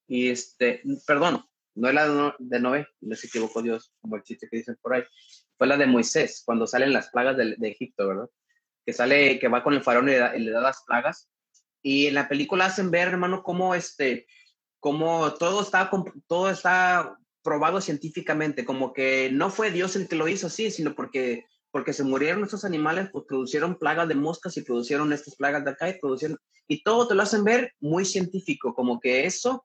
Y 0.07 0.31
este, 0.31 0.83
perdón, 1.07 1.45
no 1.75 1.89
es 1.89 1.95
la 1.95 2.35
de 2.39 2.61
Noé, 2.61 2.87
no 3.01 3.15
se 3.15 3.29
equivocó 3.29 3.63
Dios, 3.63 3.93
como 4.01 4.17
el 4.17 4.23
chiste 4.23 4.49
que 4.49 4.59
dicen 4.59 4.77
por 4.81 4.95
ahí, 4.95 5.05
fue 5.57 5.67
la 5.67 5.77
de 5.77 5.87
Moisés, 5.87 6.43
cuando 6.45 6.67
salen 6.67 6.93
las 6.93 7.11
plagas 7.11 7.37
de, 7.37 7.57
Egipto, 7.69 8.09
¿verdad? 8.09 8.31
Que 8.85 8.93
sale, 8.93 9.39
que 9.39 9.49
va 9.49 9.63
con 9.63 9.75
el 9.75 9.83
faraón 9.83 10.09
y 10.09 10.13
le, 10.13 10.51
da 10.51 10.61
las 10.61 10.83
plagas. 10.85 11.29
Y 11.83 12.07
en 12.07 12.15
la 12.15 12.29
película 12.29 12.67
hacen 12.67 12.91
ver, 12.91 13.09
hermano, 13.09 13.43
cómo 13.43 13.75
este, 13.75 14.27
como 14.79 15.35
todo 15.35 15.63
está, 15.63 15.91
todo 16.27 16.51
está 16.51 17.19
probado 17.43 17.81
científicamente, 17.81 18.65
como 18.65 18.93
que 18.93 19.31
no 19.33 19.51
fue 19.51 19.71
Dios 19.71 19.97
el 19.97 20.09
que 20.09 20.17
lo 20.17 20.29
hizo 20.29 20.49
así, 20.49 20.71
sino 20.71 20.95
porque, 20.95 21.47
porque 21.71 21.93
se 21.93 22.05
murieron 22.05 22.43
estos 22.45 22.65
animales, 22.65 23.09
pues 23.13 23.25
produjeron 23.27 23.79
plagas 23.79 24.09
de 24.09 24.15
moscas 24.15 24.57
y 24.57 24.63
produjeron 24.63 25.13
estas 25.13 25.37
plagas 25.37 25.65
de 25.65 25.71
acá 25.71 25.89
y 25.89 25.99
producieron, 25.99 26.39
y 26.67 26.83
todo 26.83 27.07
te 27.09 27.15
lo 27.15 27.23
hacen 27.23 27.45
ver 27.45 27.75
muy 27.81 28.05
científico, 28.05 28.75
como 28.75 29.01
que 29.01 29.27
eso 29.27 29.65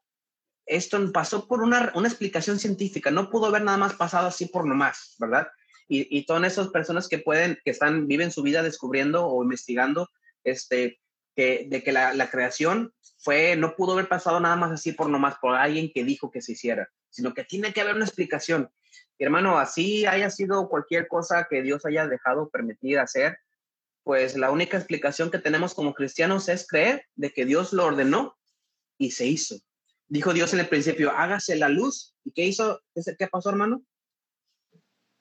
esto 0.65 1.11
pasó 1.11 1.47
por 1.47 1.61
una, 1.61 1.91
una 1.95 2.07
explicación 2.07 2.59
científica, 2.59 3.11
no 3.11 3.29
pudo 3.29 3.47
haber 3.47 3.61
nada 3.63 3.77
más 3.77 3.93
pasado 3.93 4.27
así 4.27 4.47
por 4.47 4.65
nomás, 4.65 5.15
¿verdad? 5.19 5.47
Y, 5.87 6.17
y 6.17 6.25
todas 6.25 6.51
esas 6.51 6.69
personas 6.69 7.07
que 7.07 7.19
pueden, 7.19 7.59
que 7.63 7.71
están, 7.71 8.07
viven 8.07 8.31
su 8.31 8.41
vida 8.41 8.63
descubriendo 8.63 9.27
o 9.27 9.43
investigando, 9.43 10.09
este, 10.43 10.99
que, 11.35 11.67
de 11.69 11.83
que 11.83 11.91
la, 11.91 12.13
la 12.13 12.31
creación 12.31 12.93
fue, 13.19 13.55
no 13.55 13.75
pudo 13.75 13.93
haber 13.93 14.07
pasado 14.07 14.39
nada 14.39 14.55
más 14.55 14.71
así 14.71 14.93
por 14.93 15.09
nomás, 15.09 15.35
por 15.39 15.55
alguien 15.55 15.91
que 15.93 16.03
dijo 16.03 16.31
que 16.31 16.41
se 16.41 16.53
hiciera, 16.53 16.89
sino 17.09 17.33
que 17.33 17.43
tiene 17.43 17.71
que 17.71 17.81
haber 17.81 17.95
una 17.95 18.05
explicación. 18.05 18.69
Hermano, 19.23 19.57
así 19.57 20.05
haya 20.05 20.29
sido 20.29 20.67
cualquier 20.67 21.07
cosa 21.07 21.47
que 21.49 21.61
Dios 21.61 21.85
haya 21.85 22.07
dejado 22.07 22.49
permitir 22.49 22.99
hacer, 22.99 23.37
pues 24.03 24.35
la 24.35 24.51
única 24.51 24.77
explicación 24.77 25.31
que 25.31 25.39
tenemos 25.39 25.73
como 25.73 25.93
cristianos 25.93 26.47
es 26.49 26.67
creer 26.67 27.07
de 27.15 27.31
que 27.31 27.45
Dios 27.45 27.73
lo 27.73 27.85
ordenó 27.85 28.37
y 28.97 29.11
se 29.11 29.25
hizo. 29.25 29.55
Dijo 30.07 30.33
Dios 30.33 30.53
en 30.53 30.59
el 30.59 30.69
principio, 30.69 31.11
hágase 31.11 31.55
la 31.55 31.69
luz. 31.69 32.15
¿Y 32.23 32.31
qué 32.31 32.43
hizo? 32.43 32.81
¿Qué 32.93 33.27
pasó, 33.27 33.49
hermano? 33.49 33.83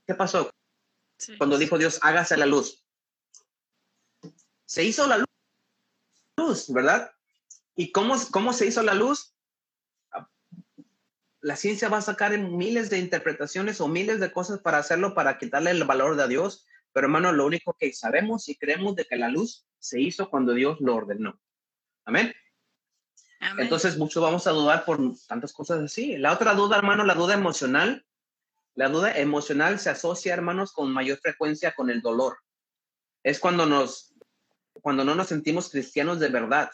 ¿Qué 0.07 0.15
pasó? 0.15 0.51
Cuando 1.39 1.57
dijo 1.57 1.79
Dios, 1.79 1.99
hágase 2.03 2.37
la 2.37 2.45
luz. 2.45 2.85
Se 4.67 4.85
hizo 4.85 5.07
la 5.07 5.25
luz, 6.37 6.71
¿verdad? 6.73 7.11
¿Y 7.77 7.93
cómo, 7.93 8.17
cómo 8.31 8.53
se 8.53 8.67
hizo 8.67 8.83
la 8.83 8.95
luz? 8.95 9.34
La 11.45 11.57
ciencia 11.57 11.91
va 11.91 11.99
a 11.99 12.01
sacar 12.01 12.39
miles 12.39 12.89
de 12.89 12.99
interpretaciones 12.99 13.79
o 13.83 13.87
miles 13.87 14.19
de 14.19 14.33
cosas 14.33 14.61
para 14.61 14.79
hacerlo, 14.79 15.13
para 15.13 15.37
quitarle 15.37 15.73
el 15.73 15.85
valor 15.85 16.17
de 16.17 16.27
Dios. 16.27 16.67
Pero 16.91 17.07
hermano, 17.07 17.33
lo 17.33 17.45
único 17.45 17.77
que 17.79 17.93
sabemos 17.93 18.49
y 18.49 18.57
creemos 18.57 18.97
de 18.97 19.05
que 19.05 19.17
la 19.17 19.29
luz 19.29 19.67
se 19.79 20.01
hizo 20.01 20.31
cuando 20.31 20.55
Dios 20.55 20.81
lo 20.81 20.95
ordenó. 20.95 21.39
Amén. 22.07 22.33
Entonces, 23.59 23.99
muchos 23.99 24.23
vamos 24.23 24.47
a 24.47 24.53
dudar 24.53 24.87
por 24.87 24.99
tantas 25.29 25.53
cosas 25.53 25.83
así. 25.83 26.17
La 26.17 26.33
otra 26.33 26.55
duda, 26.55 26.79
hermano, 26.79 27.05
la 27.05 27.15
duda 27.15 27.35
emocional. 27.35 28.07
La 28.75 28.89
duda 28.89 29.15
emocional 29.15 29.79
se 29.79 29.91
asocia, 29.91 30.33
hermanos, 30.33 30.73
con 30.73 30.91
mayor 30.91 31.19
frecuencia 31.19 31.75
con 31.75 31.91
el 31.91 32.01
dolor. 32.01 32.39
Es 33.23 33.39
cuando 33.39 33.67
nos, 33.67 34.15
cuando 34.81 35.05
no 35.05 35.15
nos 35.15 35.29
sentimos 35.29 35.69
cristianos 35.69 36.21
de 36.21 36.31
verdad. 36.31 36.71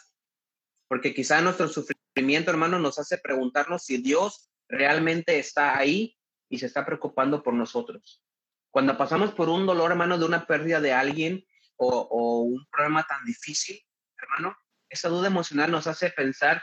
Porque 0.86 1.12
quizá 1.12 1.40
nuestro 1.40 1.66
sufrimiento, 1.66 2.52
hermano, 2.52 2.78
nos 2.78 3.00
hace 3.00 3.18
preguntarnos 3.18 3.82
si 3.82 4.00
Dios 4.00 4.49
realmente 4.70 5.38
está 5.38 5.76
ahí 5.76 6.16
y 6.48 6.58
se 6.58 6.66
está 6.66 6.86
preocupando 6.86 7.42
por 7.42 7.54
nosotros. 7.54 8.22
Cuando 8.70 8.96
pasamos 8.96 9.32
por 9.32 9.48
un 9.48 9.66
dolor, 9.66 9.90
hermano, 9.90 10.18
de 10.18 10.24
una 10.24 10.46
pérdida 10.46 10.80
de 10.80 10.92
alguien 10.92 11.44
o, 11.76 12.42
un 12.44 12.66
problema 12.70 13.04
tan 13.04 13.24
difícil, 13.24 13.80
hermano, 14.16 14.56
esa 14.88 15.08
duda 15.08 15.26
emocional 15.26 15.70
nos 15.70 15.86
hace 15.86 16.10
pensar, 16.10 16.62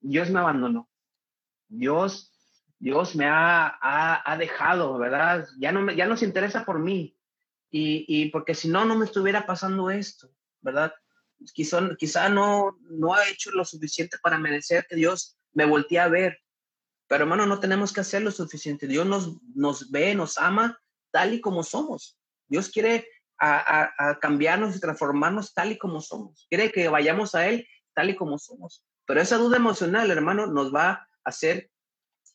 Dios 0.00 0.30
me 0.30 0.38
abandonó, 0.38 0.88
Dios, 1.68 2.32
Dios 2.78 3.16
me 3.16 3.26
ha, 3.26 3.78
ha, 3.80 4.36
dejado, 4.36 4.98
¿verdad? 4.98 5.46
Ya 5.58 5.72
no, 5.72 5.90
ya 5.90 6.06
no 6.06 6.16
se 6.16 6.26
interesa 6.26 6.64
por 6.64 6.78
mí. 6.78 7.18
Y, 7.70 8.04
y, 8.08 8.30
porque 8.30 8.54
si 8.54 8.68
no, 8.68 8.84
no 8.84 8.96
me 8.96 9.04
estuviera 9.04 9.44
pasando 9.44 9.90
esto, 9.90 10.30
¿verdad? 10.60 10.94
Quizá, 11.52 11.80
quizá 11.98 12.28
no, 12.28 12.78
no 12.82 13.14
ha 13.14 13.28
hecho 13.28 13.50
lo 13.50 13.64
suficiente 13.64 14.16
para 14.22 14.38
merecer 14.38 14.86
que 14.88 14.96
Dios 14.96 15.36
me 15.52 15.66
voltee 15.66 15.98
a 15.98 16.08
ver. 16.08 16.38
Pero 17.08 17.24
hermano, 17.24 17.46
no 17.46 17.60
tenemos 17.60 17.92
que 17.92 18.00
hacer 18.00 18.22
lo 18.22 18.30
suficiente. 18.30 18.86
Dios 18.86 19.06
nos, 19.06 19.36
nos 19.54 19.90
ve, 19.90 20.14
nos 20.14 20.38
ama 20.38 20.78
tal 21.10 21.34
y 21.34 21.40
como 21.40 21.62
somos. 21.62 22.18
Dios 22.48 22.68
quiere 22.68 23.06
a, 23.38 24.18
cambiarnos 24.20 24.76
y 24.76 24.80
transformarnos 24.80 25.54
tal 25.54 25.72
y 25.72 25.78
como 25.78 26.00
somos. 26.00 26.46
Quiere 26.48 26.72
que 26.72 26.88
vayamos 26.88 27.34
a 27.34 27.48
Él 27.48 27.66
tal 27.94 28.10
y 28.10 28.16
como 28.16 28.38
somos. 28.38 28.84
Pero 29.06 29.20
esa 29.20 29.38
duda 29.38 29.56
emocional, 29.56 30.10
hermano, 30.10 30.46
nos 30.46 30.74
va 30.74 30.90
a 30.90 31.08
hacer, 31.24 31.70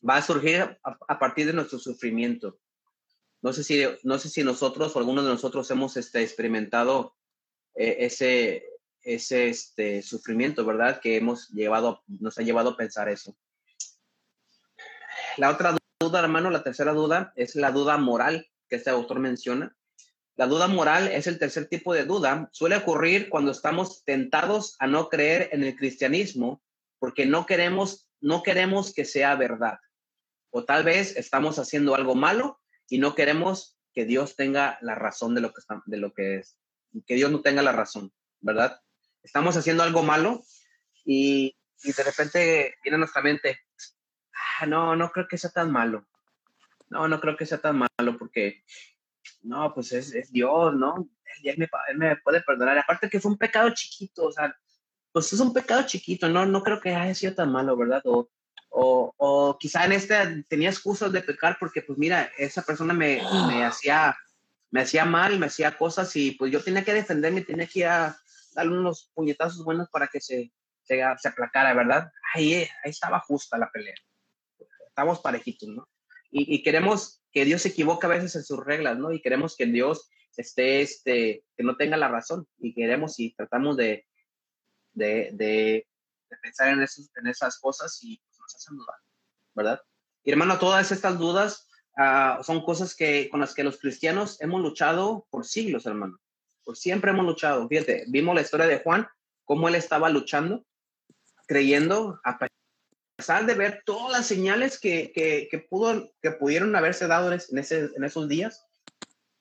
va 0.08 0.18
a 0.18 0.22
surgir 0.22 0.80
a, 0.84 1.20
partir 1.20 1.48
de 1.48 1.54
nuestro 1.54 1.80
sufrimiento. 1.80 2.60
No 3.42 3.54
sé 3.54 3.64
si, 3.64 3.84
no 4.04 4.20
sé 4.20 4.30
si 4.30 4.44
nosotros 4.44 4.96
o 4.96 5.00
algunos 5.00 5.26
de 5.26 5.32
nosotros 5.32 5.70
hemos 5.72 5.98
este, 5.98 6.22
experimentado 6.22 7.16
eh, 7.76 7.98
ese, 8.00 8.64
ese 9.02 9.50
este, 9.50 10.02
sufrimiento, 10.02 10.64
¿verdad? 10.66 11.02
Que 11.02 11.18
hemos 11.18 11.50
llevado, 11.50 12.04
nos 12.08 12.38
ha 12.38 12.44
llevado 12.44 12.72
a 12.72 12.78
pensar 12.78 13.10
eso. 13.10 13.36
La 15.38 15.50
otra 15.50 15.76
duda, 16.00 16.20
hermano, 16.20 16.50
la 16.50 16.64
tercera 16.64 16.94
duda 16.94 17.32
es 17.36 17.56
la 17.56 17.72
duda 17.72 17.98
moral 17.98 18.50
que 18.68 18.76
este 18.76 18.90
autor 18.90 19.20
menciona. 19.20 19.76
La 20.36 20.48
duda 20.48 20.68
moral 20.68 21.08
es 21.08 21.28
el 21.28 21.40
tercer 21.40 21.68
tipo 21.68 21.94
de 21.94 22.06
duda. 22.06 22.50
Suele 22.52 22.78
ocurrir 22.78 23.30
cuando 23.30 23.52
estamos 23.52 24.04
tentados 24.04 24.76
a 24.80 24.88
no 24.88 25.10
creer 25.10 25.50
en 25.52 25.64
el 25.64 25.76
cristianismo 25.76 26.62
porque 27.00 27.26
no 27.26 27.46
queremos, 27.46 28.08
no 28.20 28.44
queremos 28.44 28.94
que 28.94 29.06
sea 29.06 29.36
verdad. 29.36 29.80
O 30.50 30.66
tal 30.66 30.84
vez 30.84 31.16
estamos 31.16 31.60
haciendo 31.60 31.96
algo 31.96 32.16
malo 32.16 32.60
y 32.90 32.98
no 32.98 33.16
queremos 33.16 33.78
que 33.94 34.06
Dios 34.06 34.36
tenga 34.36 34.78
la 34.82 34.96
razón 34.96 35.36
de 35.36 35.42
lo 35.42 35.54
que, 35.54 35.62
de 35.86 35.98
lo 35.98 36.14
que 36.14 36.40
es. 36.40 36.58
Que 37.06 37.16
Dios 37.16 37.32
no 37.32 37.42
tenga 37.42 37.62
la 37.62 37.72
razón, 37.72 38.12
¿verdad? 38.40 38.82
Estamos 39.24 39.56
haciendo 39.56 39.84
algo 39.84 40.04
malo 40.04 40.44
y, 41.06 41.56
y 41.84 41.94
de 41.94 42.04
repente 42.04 42.76
viene 42.84 42.98
nuestra 42.98 43.22
mente, 43.22 43.60
no, 44.66 44.96
no 44.96 45.12
creo 45.12 45.28
que 45.28 45.38
sea 45.38 45.50
tan 45.50 45.72
malo. 45.72 46.06
No, 46.90 47.08
no 47.08 47.20
creo 47.20 47.38
que 47.38 47.46
sea 47.46 47.60
tan 47.60 47.78
malo 47.78 48.18
porque 48.18 48.64
no, 49.44 49.74
pues 49.74 49.92
es, 49.92 50.32
Dios, 50.32 50.74
¿no? 50.76 51.10
Él, 51.44 51.56
me, 51.58 51.70
me, 51.96 52.16
puede 52.18 52.42
perdonar. 52.42 52.78
Aparte 52.78 53.10
que 53.10 53.20
fue 53.20 53.32
un 53.32 53.38
pecado 53.38 53.70
chiquito, 53.74 54.26
o 54.26 54.32
sea, 54.32 54.56
pues 55.12 55.32
es 55.34 55.40
un 55.40 55.54
pecado 55.54 55.84
chiquito, 55.86 56.30
no, 56.30 56.46
no 56.46 56.64
creo 56.64 56.80
que 56.80 56.94
haya 56.94 57.16
sido 57.16 57.36
tan 57.36 57.52
malo, 57.52 57.76
¿verdad? 57.78 58.02
O, 58.06 58.30
o, 58.70 59.14
o 59.18 59.58
quizá 59.58 59.86
en 59.86 59.94
este 59.94 60.44
tenía 60.48 60.70
excusas 60.70 61.12
de 61.12 61.22
pecar 61.22 61.58
porque, 61.60 61.82
pues 61.82 61.98
mira, 61.98 62.30
esa 62.38 62.62
persona 62.62 62.94
me, 62.94 63.22
me 63.48 63.64
hacía 63.66 64.16
me 64.72 64.82
hacía 64.82 65.06
mal, 65.06 65.38
me 65.38 65.48
hacía 65.48 65.78
cosas 65.78 66.16
y 66.16 66.32
pues 66.32 66.52
yo 66.52 66.64
tenía 66.64 66.84
que 66.84 66.94
defenderme, 66.94 67.42
tenía 67.42 67.68
que 67.68 67.80
ir 67.80 67.88
a 67.88 68.18
darle 68.56 68.78
unos 68.78 69.12
puñetazos 69.14 69.64
buenos 69.64 69.90
para 69.90 70.08
que 70.08 70.22
se, 70.22 70.52
se, 70.84 71.04
se 71.18 71.28
aplacara, 71.28 71.74
¿verdad? 71.74 72.10
Ahí, 72.34 72.54
ahí 72.56 72.90
estaba 72.90 73.20
justa 73.20 73.58
la 73.58 73.70
pelea. 73.70 73.96
Estamos 75.02 75.22
parejitos, 75.22 75.68
¿no? 75.68 75.90
Y, 76.30 76.54
y, 76.54 76.62
queremos 76.62 77.24
que 77.32 77.44
Dios 77.44 77.64
se 77.64 77.70
equivoca 77.70 78.06
a 78.06 78.12
veces 78.12 78.36
en 78.36 78.44
sus 78.44 78.64
reglas, 78.64 79.00
¿no? 79.00 79.12
Y 79.12 79.20
queremos 79.20 79.56
que 79.58 79.66
Dios 79.66 80.12
esté, 80.38 80.82
este, 80.82 81.44
que 81.58 81.64
no 81.64 81.76
tenga 81.76 81.98
la 81.98 82.08
razón 82.08 82.48
y 82.60 82.76
queremos 82.76 83.20
y 83.20 83.34
tratamos 83.34 83.78
de, 83.78 84.06
de, 84.94 85.32
de, 85.34 85.88
pensar 86.44 86.68
en, 86.68 86.84
esos, 86.84 87.10
en 87.16 87.26
esas 87.26 87.60
cosas 87.60 87.98
y 88.04 88.22
pues, 88.28 88.40
nos 88.40 88.56
hacen 88.56 88.78
dudar, 88.78 88.96
¿verdad? 89.56 89.82
Y 90.24 90.30
hermano, 90.30 90.60
todas 90.60 90.92
estas 90.92 91.18
dudas 91.18 91.68
uh, 91.98 92.44
son 92.44 92.64
cosas 92.64 92.96
que, 92.96 93.28
con 93.30 93.40
las 93.40 93.56
que 93.56 93.64
los 93.64 93.80
cristianos 93.80 94.40
hemos 94.40 94.62
luchado 94.62 95.26
por 95.32 95.48
siglos, 95.48 95.88
hermano. 95.88 96.20
Por 96.64 96.78
siempre 96.78 97.10
hemos 97.10 97.26
luchado. 97.26 97.68
Fíjate, 97.68 98.06
vimos 98.08 98.36
la 98.36 98.42
historia 98.42 98.68
de 98.68 98.84
Juan, 98.84 99.08
cómo 99.46 99.68
él 99.68 99.74
estaba 99.74 100.12
luchando, 100.12 100.64
creyendo, 101.48 102.20
a 102.24 102.38
de 103.28 103.54
ver 103.54 103.84
todas 103.86 104.12
las 104.12 104.28
señales 104.28 104.80
que, 104.80 105.12
que, 105.14 105.60
pudo, 105.70 106.12
que 106.22 106.32
pudieron 106.32 106.76
haberse 106.76 107.08
dado 107.08 107.32
en, 107.32 107.58
ese, 107.58 107.90
en 107.96 108.04
esos 108.04 108.28
días, 108.28 108.68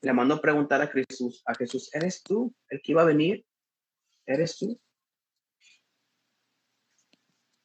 le 0.02 0.12
mandó 0.12 0.40
preguntar 0.40 0.80
a 0.80 0.86
Jesús, 0.86 1.42
a 1.46 1.54
Jesús, 1.54 1.90
¿eres 1.94 2.22
tú 2.22 2.54
el 2.68 2.80
que 2.82 2.92
iba 2.92 3.02
a 3.02 3.06
venir? 3.06 3.44
¿Eres 4.26 4.56
tú? 4.58 4.80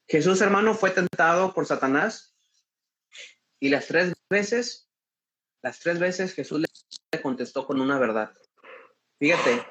Jesús, 0.07 0.41
hermano, 0.41 0.73
fue 0.73 0.91
tentado 0.91 1.53
por 1.53 1.65
Satanás 1.65 2.35
y 3.59 3.69
las 3.69 3.87
tres 3.87 4.13
veces, 4.29 4.89
las 5.61 5.79
tres 5.79 5.99
veces 5.99 6.33
Jesús 6.33 6.61
le 6.61 7.21
contestó 7.21 7.65
con 7.65 7.81
una 7.81 7.97
verdad. 7.97 8.33
Fíjate, 9.17 9.65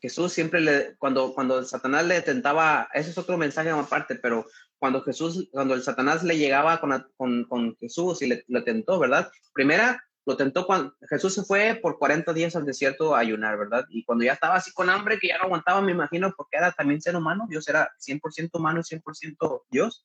Jesús 0.00 0.32
siempre 0.32 0.60
le, 0.60 0.96
cuando, 0.96 1.34
cuando 1.34 1.64
Satanás 1.64 2.04
le 2.06 2.20
tentaba, 2.22 2.88
ese 2.92 3.10
es 3.10 3.18
otro 3.18 3.36
mensaje 3.36 3.70
aparte, 3.70 4.16
pero 4.16 4.46
cuando 4.78 5.02
Jesús, 5.02 5.48
cuando 5.50 5.74
el 5.74 5.82
Satanás 5.82 6.22
le 6.22 6.36
llegaba 6.36 6.80
con, 6.80 7.06
con, 7.16 7.44
con 7.44 7.76
Jesús 7.76 8.22
y 8.22 8.26
le, 8.26 8.62
tentó, 8.62 8.98
¿verdad? 8.98 9.30
Primera, 9.52 10.02
lo 10.26 10.36
tentó 10.36 10.66
cuando 10.66 10.94
Jesús 11.08 11.34
se 11.34 11.44
fue 11.44 11.78
por 11.80 11.98
40 11.98 12.32
días 12.32 12.56
al 12.56 12.66
desierto 12.66 13.14
a 13.14 13.20
ayunar, 13.20 13.56
¿verdad? 13.58 13.86
Y 13.88 14.04
cuando 14.04 14.24
ya 14.24 14.32
estaba 14.32 14.56
así 14.56 14.72
con 14.72 14.90
hambre, 14.90 15.18
que 15.18 15.28
ya 15.28 15.38
no 15.38 15.44
aguantaba, 15.44 15.80
me 15.80 15.92
imagino, 15.92 16.34
porque 16.36 16.56
era 16.58 16.72
también 16.72 17.00
ser 17.00 17.16
humano, 17.16 17.46
Dios 17.48 17.66
era 17.68 17.90
100% 17.98 18.50
humano 18.52 18.80
y 18.80 18.82
100% 18.82 19.62
Dios. 19.70 20.04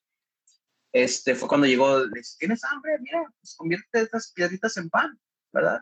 Este 0.93 1.35
fue 1.35 1.47
cuando 1.47 1.67
llegó, 1.67 1.99
le 1.99 2.19
dice, 2.19 2.35
¿tienes 2.39 2.63
hambre? 2.63 2.97
Mira, 2.99 3.23
pues 3.39 3.55
convierte 3.55 4.01
estas 4.01 4.31
piedritas 4.33 4.77
en 4.77 4.89
pan, 4.89 5.19
¿verdad? 5.51 5.79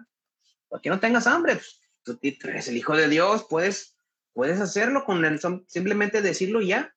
Que 0.82 0.90
no 0.90 1.00
tengas 1.00 1.28
hambre, 1.28 1.56
pues, 1.56 1.82
tú 2.04 2.20
eres 2.22 2.68
el 2.68 2.78
Hijo 2.78 2.96
de 2.96 3.08
Dios, 3.08 3.46
puedes, 3.50 3.96
puedes 4.34 4.60
hacerlo 4.60 5.06
con 5.06 5.24
el, 5.26 5.40
simplemente 5.68 6.22
decirlo 6.22 6.62
ya. 6.62 6.94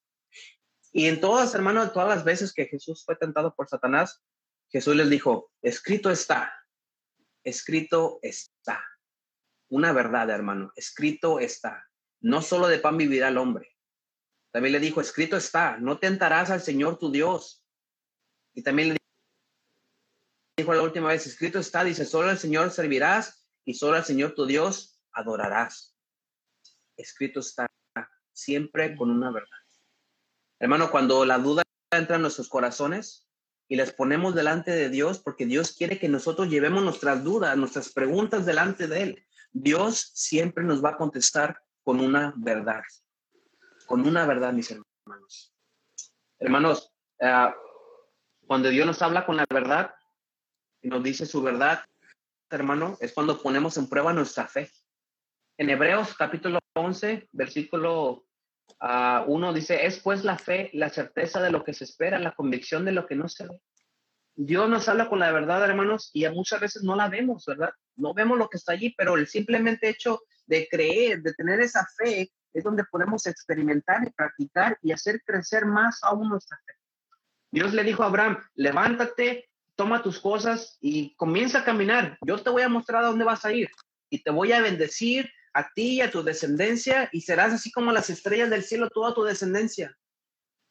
Y 0.92 1.06
en 1.06 1.20
todas, 1.20 1.54
hermano, 1.54 1.90
todas 1.90 2.08
las 2.08 2.24
veces 2.24 2.52
que 2.52 2.66
Jesús 2.66 3.04
fue 3.04 3.16
tentado 3.16 3.54
por 3.54 3.68
Satanás, 3.68 4.22
Jesús 4.68 4.96
les 4.96 5.08
dijo, 5.08 5.50
escrito 5.62 6.10
está, 6.10 6.52
escrito 7.44 8.18
está. 8.22 8.84
Una 9.68 9.92
verdad, 9.92 10.28
hermano, 10.30 10.72
escrito 10.76 11.40
está. 11.40 11.88
No 12.20 12.42
solo 12.42 12.68
de 12.68 12.78
pan 12.78 12.96
vivirá 12.96 13.28
el 13.28 13.38
hombre. 13.38 13.76
También 14.50 14.72
le 14.72 14.80
dijo, 14.80 15.00
escrito 15.00 15.36
está, 15.36 15.78
no 15.78 15.98
tentarás 15.98 16.50
al 16.50 16.60
Señor 16.60 16.98
tu 16.98 17.10
Dios. 17.10 17.64
Y 18.54 18.62
también 18.62 18.90
le 18.90 18.98
dijo 20.58 20.74
la 20.74 20.82
última 20.82 21.08
vez, 21.08 21.26
escrito 21.26 21.58
está, 21.58 21.84
dice, 21.84 22.04
solo 22.04 22.28
al 22.28 22.38
Señor 22.38 22.70
servirás 22.70 23.46
y 23.64 23.74
solo 23.74 23.96
al 23.96 24.04
Señor 24.04 24.34
tu 24.34 24.44
Dios 24.44 25.00
adorarás. 25.12 25.91
Escrito 26.96 27.40
está 27.40 27.70
siempre 28.32 28.96
con 28.96 29.10
una 29.10 29.30
verdad. 29.30 29.48
Hermano, 30.58 30.90
cuando 30.90 31.24
la 31.24 31.38
duda 31.38 31.62
entra 31.90 32.16
en 32.16 32.22
nuestros 32.22 32.48
corazones 32.48 33.28
y 33.68 33.76
las 33.76 33.92
ponemos 33.92 34.34
delante 34.34 34.70
de 34.70 34.88
Dios, 34.90 35.18
porque 35.18 35.46
Dios 35.46 35.74
quiere 35.76 35.98
que 35.98 36.08
nosotros 36.08 36.48
llevemos 36.48 36.82
nuestras 36.82 37.24
dudas, 37.24 37.56
nuestras 37.56 37.92
preguntas 37.92 38.46
delante 38.46 38.86
de 38.86 39.02
Él, 39.02 39.26
Dios 39.52 40.12
siempre 40.14 40.64
nos 40.64 40.82
va 40.84 40.90
a 40.90 40.96
contestar 40.96 41.60
con 41.82 42.00
una 42.00 42.32
verdad, 42.36 42.82
con 43.86 44.06
una 44.06 44.26
verdad, 44.26 44.52
mis 44.52 44.70
hermanos. 44.70 45.54
Hermanos, 46.38 46.92
uh, 47.20 47.52
cuando 48.46 48.68
Dios 48.68 48.86
nos 48.86 49.02
habla 49.02 49.26
con 49.26 49.36
la 49.36 49.44
verdad 49.50 49.94
y 50.80 50.88
nos 50.88 51.02
dice 51.02 51.26
su 51.26 51.42
verdad, 51.42 51.84
hermano, 52.50 52.96
es 53.00 53.12
cuando 53.12 53.40
ponemos 53.40 53.76
en 53.76 53.88
prueba 53.88 54.12
nuestra 54.12 54.46
fe. 54.46 54.70
En 55.62 55.70
Hebreos 55.70 56.16
capítulo 56.16 56.58
11, 56.74 57.28
versículo 57.30 58.24
1 58.80 59.52
dice, 59.52 59.86
es 59.86 60.00
pues 60.00 60.24
la 60.24 60.36
fe, 60.36 60.70
la 60.72 60.88
certeza 60.88 61.40
de 61.40 61.52
lo 61.52 61.62
que 61.62 61.72
se 61.72 61.84
espera, 61.84 62.18
la 62.18 62.34
convicción 62.34 62.84
de 62.84 62.90
lo 62.90 63.06
que 63.06 63.14
no 63.14 63.28
se 63.28 63.46
ve. 63.46 63.62
Dios 64.34 64.68
nos 64.68 64.88
habla 64.88 65.08
con 65.08 65.20
la 65.20 65.30
verdad, 65.30 65.62
hermanos, 65.62 66.10
y 66.14 66.28
muchas 66.30 66.60
veces 66.60 66.82
no 66.82 66.96
la 66.96 67.08
vemos, 67.08 67.44
¿verdad? 67.46 67.70
No 67.94 68.12
vemos 68.12 68.38
lo 68.38 68.48
que 68.48 68.56
está 68.56 68.72
allí, 68.72 68.92
pero 68.98 69.14
el 69.14 69.28
simplemente 69.28 69.88
hecho 69.88 70.22
de 70.46 70.66
creer, 70.68 71.22
de 71.22 71.32
tener 71.34 71.60
esa 71.60 71.86
fe, 71.96 72.32
es 72.52 72.64
donde 72.64 72.82
podemos 72.82 73.24
experimentar 73.28 74.04
y 74.04 74.10
practicar 74.10 74.76
y 74.82 74.90
hacer 74.90 75.22
crecer 75.24 75.64
más 75.64 76.00
aún 76.02 76.28
nuestra 76.28 76.58
fe. 76.66 76.72
Dios 77.52 77.72
le 77.72 77.84
dijo 77.84 78.02
a 78.02 78.06
Abraham, 78.06 78.42
levántate, 78.56 79.48
toma 79.76 80.02
tus 80.02 80.18
cosas 80.18 80.76
y 80.80 81.14
comienza 81.14 81.60
a 81.60 81.64
caminar. 81.64 82.18
Yo 82.26 82.36
te 82.42 82.50
voy 82.50 82.62
a 82.62 82.68
mostrar 82.68 83.04
a 83.04 83.06
dónde 83.06 83.24
vas 83.24 83.44
a 83.44 83.52
ir 83.52 83.70
y 84.10 84.24
te 84.24 84.32
voy 84.32 84.50
a 84.50 84.60
bendecir 84.60 85.30
a 85.54 85.72
ti 85.72 85.96
y 85.96 86.00
a 86.00 86.10
tu 86.10 86.22
descendencia 86.22 87.08
y 87.12 87.20
serás 87.22 87.52
así 87.52 87.70
como 87.70 87.92
las 87.92 88.10
estrellas 88.10 88.50
del 88.50 88.64
cielo, 88.64 88.88
toda 88.90 89.14
tu 89.14 89.22
descendencia. 89.24 89.96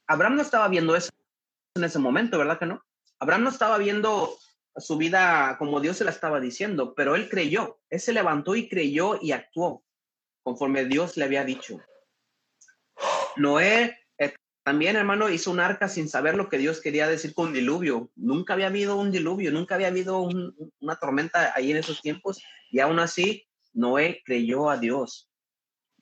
Abraham 0.07 0.35
no 0.35 0.41
estaba 0.41 0.67
viendo 0.67 0.95
eso 0.95 1.09
en 1.75 1.83
ese 1.83 1.99
momento, 1.99 2.37
¿verdad 2.37 2.59
que 2.59 2.65
no? 2.65 2.83
Abraham 3.19 3.43
no 3.43 3.49
estaba 3.49 3.77
viendo 3.77 4.37
su 4.75 4.97
vida 4.97 5.55
como 5.59 5.79
Dios 5.79 5.97
se 5.97 6.03
la 6.03 6.11
estaba 6.11 6.39
diciendo, 6.39 6.93
pero 6.95 7.15
él 7.15 7.29
creyó, 7.29 7.79
él 7.89 7.99
se 7.99 8.13
levantó 8.13 8.55
y 8.55 8.67
creyó 8.67 9.19
y 9.21 9.31
actuó 9.31 9.83
conforme 10.43 10.85
Dios 10.85 11.17
le 11.17 11.25
había 11.25 11.43
dicho. 11.43 11.79
Noé 13.37 13.97
también, 14.63 14.95
hermano, 14.95 15.29
hizo 15.29 15.49
un 15.49 15.59
arca 15.59 15.89
sin 15.89 16.07
saber 16.07 16.35
lo 16.35 16.47
que 16.47 16.59
Dios 16.59 16.81
quería 16.81 17.07
decir 17.07 17.33
con 17.33 17.51
diluvio. 17.51 18.11
Nunca 18.15 18.53
había 18.53 18.67
habido 18.67 18.95
un 18.95 19.11
diluvio, 19.11 19.51
nunca 19.51 19.73
había 19.75 19.87
habido 19.87 20.29
una 20.79 20.95
tormenta 20.97 21.51
ahí 21.55 21.71
en 21.71 21.77
esos 21.77 22.01
tiempos 22.01 22.43
y 22.69 22.79
aún 22.79 22.99
así 22.99 23.47
Noé 23.73 24.21
creyó 24.25 24.69
a 24.69 24.77
Dios. 24.77 25.29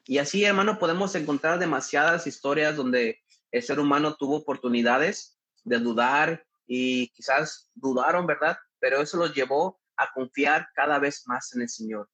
Y 0.05 0.17
así, 0.17 0.43
hermano, 0.43 0.79
podemos 0.79 1.13
encontrar 1.15 1.59
demasiadas 1.59 2.25
historias 2.27 2.75
donde 2.75 3.19
el 3.51 3.63
ser 3.63 3.79
humano 3.79 4.15
tuvo 4.15 4.37
oportunidades 4.37 5.39
de 5.63 5.79
dudar 5.79 6.45
y 6.65 7.09
quizás 7.09 7.69
dudaron, 7.75 8.25
¿verdad? 8.25 8.57
Pero 8.79 9.01
eso 9.01 9.17
los 9.17 9.33
llevó 9.33 9.79
a 9.97 10.11
confiar 10.13 10.67
cada 10.73 10.99
vez 10.99 11.23
más 11.27 11.53
en 11.53 11.61
el 11.61 11.69
Señor. 11.69 12.09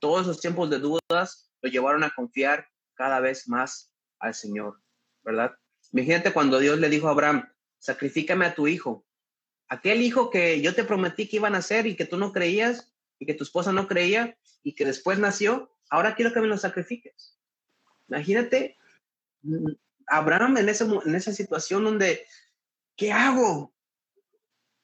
Todos 0.00 0.22
esos 0.22 0.40
tiempos 0.40 0.70
de 0.70 0.78
dudas 0.78 1.50
lo 1.60 1.70
llevaron 1.70 2.04
a 2.04 2.14
confiar 2.14 2.66
cada 2.94 3.20
vez 3.20 3.48
más 3.48 3.92
al 4.18 4.34
Señor. 4.34 4.82
¿verdad? 5.22 5.56
gente 5.92 6.32
cuando 6.32 6.58
Dios 6.58 6.78
le 6.78 6.88
dijo 6.88 7.08
a 7.08 7.12
Abraham, 7.12 7.48
sacrifícame 7.78 8.46
a 8.46 8.54
tu 8.54 8.66
hijo. 8.66 9.06
Aquel 9.68 10.02
hijo 10.02 10.30
que 10.30 10.60
yo 10.60 10.74
te 10.74 10.84
prometí 10.84 11.28
que 11.28 11.36
iban 11.36 11.54
a 11.54 11.58
hacer 11.58 11.86
y 11.86 11.96
que 11.96 12.04
tú 12.04 12.16
no 12.16 12.32
creías 12.32 12.92
y 13.18 13.26
que 13.26 13.34
tu 13.34 13.44
esposa 13.44 13.72
no 13.72 13.86
creía 13.86 14.36
y 14.62 14.74
que 14.74 14.84
después 14.84 15.18
nació, 15.18 15.70
ahora 15.90 16.14
quiero 16.14 16.32
que 16.32 16.40
me 16.40 16.46
lo 16.46 16.56
sacrifiques. 16.56 17.38
Imagínate, 18.08 18.76
mm, 19.42 19.72
Abraham 20.06 20.58
en, 20.58 20.68
ese, 20.68 20.84
en 20.84 21.14
esa 21.14 21.32
situación 21.32 21.84
donde, 21.84 22.26
¿qué 22.96 23.12
hago? 23.12 23.74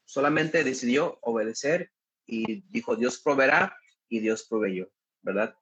Solamente 0.05 0.65
decidió 0.65 1.19
obedecer 1.23 1.93
y 2.27 2.63
dijo, 2.71 2.97
Dios 2.97 3.19
proveerá 3.19 3.77
y 4.09 4.21
Dios 4.21 4.47
proveyó, 4.49 4.91
¿verdad? 5.23 5.55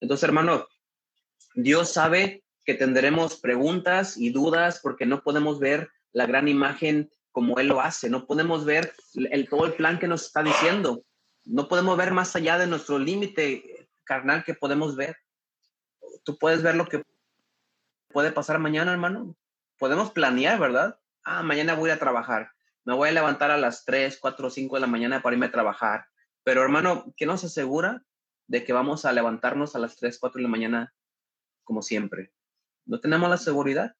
Entonces, 0.00 0.24
hermano, 0.24 0.66
Dios 1.54 1.92
sabe 1.92 2.44
que 2.64 2.74
tendremos 2.74 3.36
preguntas 3.36 4.16
y 4.16 4.30
dudas 4.30 4.80
porque 4.82 5.06
no 5.06 5.22
podemos 5.22 5.58
ver 5.58 5.90
la 6.12 6.26
gran 6.26 6.48
imagen 6.48 7.10
como 7.30 7.58
Él 7.58 7.68
lo 7.68 7.80
hace, 7.80 8.10
no 8.10 8.26
podemos 8.26 8.64
ver 8.64 8.94
el, 9.14 9.48
todo 9.48 9.66
el 9.66 9.74
plan 9.74 9.98
que 9.98 10.06
nos 10.06 10.26
está 10.26 10.42
diciendo, 10.42 11.04
no 11.44 11.68
podemos 11.68 11.96
ver 11.96 12.12
más 12.12 12.34
allá 12.36 12.58
de 12.58 12.66
nuestro 12.66 12.98
límite 12.98 13.88
carnal 14.04 14.44
que 14.44 14.54
podemos 14.54 14.96
ver. 14.96 15.16
Tú 16.24 16.38
puedes 16.38 16.62
ver 16.62 16.74
lo 16.76 16.86
que 16.86 17.02
puede 18.08 18.32
pasar 18.32 18.58
mañana, 18.58 18.92
hermano. 18.92 19.36
Podemos 19.78 20.10
planear, 20.10 20.58
¿verdad? 20.58 20.98
Ah, 21.24 21.42
mañana 21.42 21.74
voy 21.74 21.90
a 21.90 21.98
trabajar. 21.98 22.50
Me 22.84 22.94
voy 22.94 23.08
a 23.08 23.12
levantar 23.12 23.50
a 23.50 23.56
las 23.56 23.84
3, 23.84 24.18
4, 24.20 24.50
5 24.50 24.76
de 24.76 24.80
la 24.80 24.86
mañana 24.86 25.22
para 25.22 25.34
irme 25.34 25.46
a 25.46 25.52
trabajar. 25.52 26.06
Pero, 26.44 26.62
hermano, 26.62 27.12
¿qué 27.16 27.26
nos 27.26 27.44
asegura 27.44 28.04
de 28.46 28.64
que 28.64 28.72
vamos 28.72 29.04
a 29.04 29.12
levantarnos 29.12 29.76
a 29.76 29.78
las 29.78 29.96
3, 29.96 30.18
4 30.18 30.38
de 30.38 30.42
la 30.42 30.48
mañana 30.48 30.94
como 31.64 31.82
siempre? 31.82 32.32
no 32.86 33.00
tenemos 33.00 33.28
la 33.28 33.38
seguridad, 33.38 33.94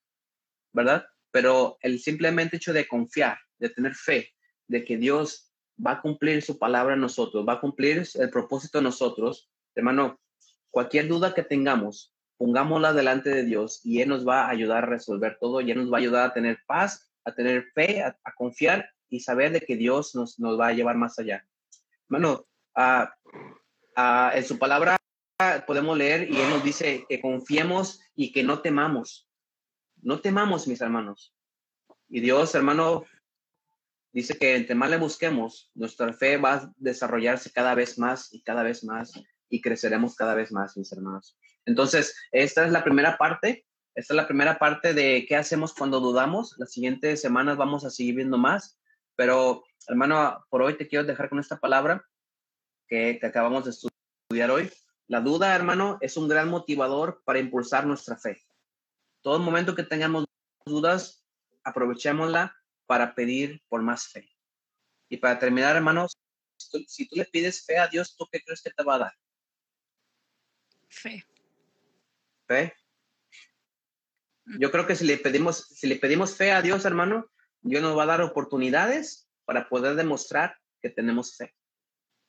¿verdad? 0.73 1.07
Pero 1.31 1.79
el 1.81 2.01
simplemente 2.01 2.57
hecho 2.57 2.73
de 2.73 2.89
confiar, 2.89 3.39
de 3.59 3.71
tener 3.71 3.95
fe, 3.95 4.35
de 4.67 4.85
que 4.85 4.97
Dios 4.97 5.52
va 5.85 5.93
a 5.93 6.01
cumplir 6.01 6.43
su 6.43 6.59
palabra 6.59 6.97
nosotros, 6.97 7.47
va 7.47 7.55
a 7.55 7.61
cumplir 7.61 8.07
el 8.15 8.31
propósito 8.31 8.79
en 8.79 8.85
nosotros, 8.85 9.51
hermano, 9.75 10.21
cualquier 10.71 11.09
duda 11.09 11.35
que 11.35 11.43
tengamos, 11.43 12.15
pongámosla 12.37 12.93
delante 12.93 13.31
de 13.31 13.45
Dios 13.45 13.81
y 13.85 14.01
Él 14.01 14.09
nos 14.09 14.27
va 14.27 14.47
a 14.47 14.51
ayudar 14.51 14.85
a 14.85 14.89
resolver 14.89 15.39
todo 15.41 15.61
y 15.61 15.71
Él 15.71 15.79
nos 15.79 15.93
va 15.93 15.99
a 15.99 16.01
ayudar 16.01 16.31
a 16.31 16.35
tener 16.35 16.59
paz, 16.67 17.13
a 17.25 17.35
tener 17.35 17.71
fe, 17.75 18.03
a, 18.03 18.17
confiar 18.37 18.91
y 19.09 19.21
saber 19.21 19.53
de 19.53 19.61
que 19.61 19.77
Dios 19.77 20.15
nos, 20.15 20.39
nos 20.39 20.59
va 20.59 20.69
a 20.69 20.73
llevar 20.73 20.97
más 20.97 21.19
allá. 21.19 21.47
Hermano, 22.09 22.47
ah, 22.75 23.13
en 24.35 24.45
su 24.45 24.59
palabra 24.59 24.99
podemos 25.67 25.97
leer 25.97 26.31
y 26.31 26.37
Él 26.37 26.51
nos 26.51 26.65
dice 26.65 27.05
que 27.09 27.21
confiemos 27.21 28.01
y 28.15 28.33
que 28.33 28.43
no 28.43 28.61
temamos. 28.61 29.29
No 30.01 30.21
temamos, 30.21 30.67
mis 30.67 30.81
hermanos. 30.81 31.35
Y 32.09 32.21
Dios, 32.21 32.55
hermano, 32.55 33.05
dice 34.13 34.39
que 34.39 34.57
entre 34.57 34.75
más 34.75 34.91
le 34.91 34.99
busquemos, 34.99 35.71
nuestra 35.75 36.13
fe 36.13 36.37
va 36.37 36.55
a 36.55 36.73
desarrollarse 36.77 37.51
cada 37.51 37.75
vez 37.75 37.99
más 37.99 38.33
y 38.33 38.43
cada 38.43 38.63
vez 38.63 38.85
más 38.85 39.13
y 39.49 39.61
creceremos 39.61 40.15
cada 40.15 40.35
vez 40.35 40.53
más, 40.53 40.77
mis 40.77 40.93
hermanos. 40.93 41.37
Entonces, 41.67 42.15
esta 42.31 42.65
es 42.65 42.73
la 42.73 42.85
primera 42.85 43.19
parte. 43.19 43.67
Esta 43.95 44.15
es 44.15 44.17
la 44.17 44.27
primera 44.27 44.59
parte 44.59 44.95
de 44.95 45.27
qué 45.29 45.37
hacemos 45.37 45.75
cuando 45.75 46.01
dudamos. 46.01 46.55
Las 46.59 46.73
siguientes 46.73 47.21
semanas 47.21 47.59
vamos 47.59 47.85
a 47.85 47.91
seguir 47.91 48.17
viendo 48.17 48.39
más. 48.39 48.79
Pero, 49.17 49.65
hermano, 49.87 50.45
por 50.49 50.63
hoy 50.63 50.77
te 50.77 50.89
quiero 50.89 51.05
dejar 51.05 51.29
con 51.29 51.39
esta 51.39 51.61
palabra 51.61 52.07
que, 52.89 53.19
que 53.21 53.27
acabamos 53.27 53.65
de 53.65 53.71
estudiar 53.71 54.51
hoy. 54.51 54.71
La 55.09 55.21
duda, 55.21 55.55
hermano, 55.55 55.99
es 56.01 56.17
un 56.17 56.29
gran 56.29 56.49
motivador 56.49 57.23
para 57.25 57.39
impulsar 57.39 57.87
nuestra 57.87 58.17
fe. 58.17 58.43
Todo 59.21 59.39
momento 59.39 59.75
que 59.75 59.83
tengamos 59.83 60.25
dudas, 60.65 61.27
aprovechémosla 61.63 62.57
para 62.87 63.15
pedir 63.15 63.63
por 63.69 63.83
más 63.83 64.09
fe. 64.09 64.29
Y 65.09 65.17
para 65.17 65.39
terminar, 65.39 65.77
hermanos, 65.77 66.17
si 66.57 67.07
tú, 67.07 67.17
le 67.17 67.25
pides 67.27 67.65
fe 67.65 67.79
a 67.79 67.89
Dios, 67.89 68.17
¿tú 68.17 68.27
qué 68.31 68.41
crees 68.41 68.63
que 68.63 68.71
te 68.71 68.83
va 68.83 68.95
a 68.95 68.99
dar? 68.99 69.13
Fe. 70.89 71.25
Fe. 72.47 72.75
Yo 74.59 74.71
creo 74.71 74.87
que 74.87 74.97
si 74.97 75.05
le 75.05 75.19
pedimos, 75.19 75.67
si 75.69 75.87
le 75.87 75.97
pedimos 75.97 76.37
fe 76.37 76.53
a 76.53 76.63
Dios, 76.63 76.85
hermano, 76.85 77.31
Dios 77.61 77.83
nos 77.83 77.97
va 77.97 78.05
a 78.05 78.07
dar 78.07 78.21
oportunidades 78.23 79.29
para 79.45 79.69
poder 79.69 79.95
demostrar 79.95 80.59
que 80.81 80.91
tenemos 80.91 81.37
fe. 81.37 81.55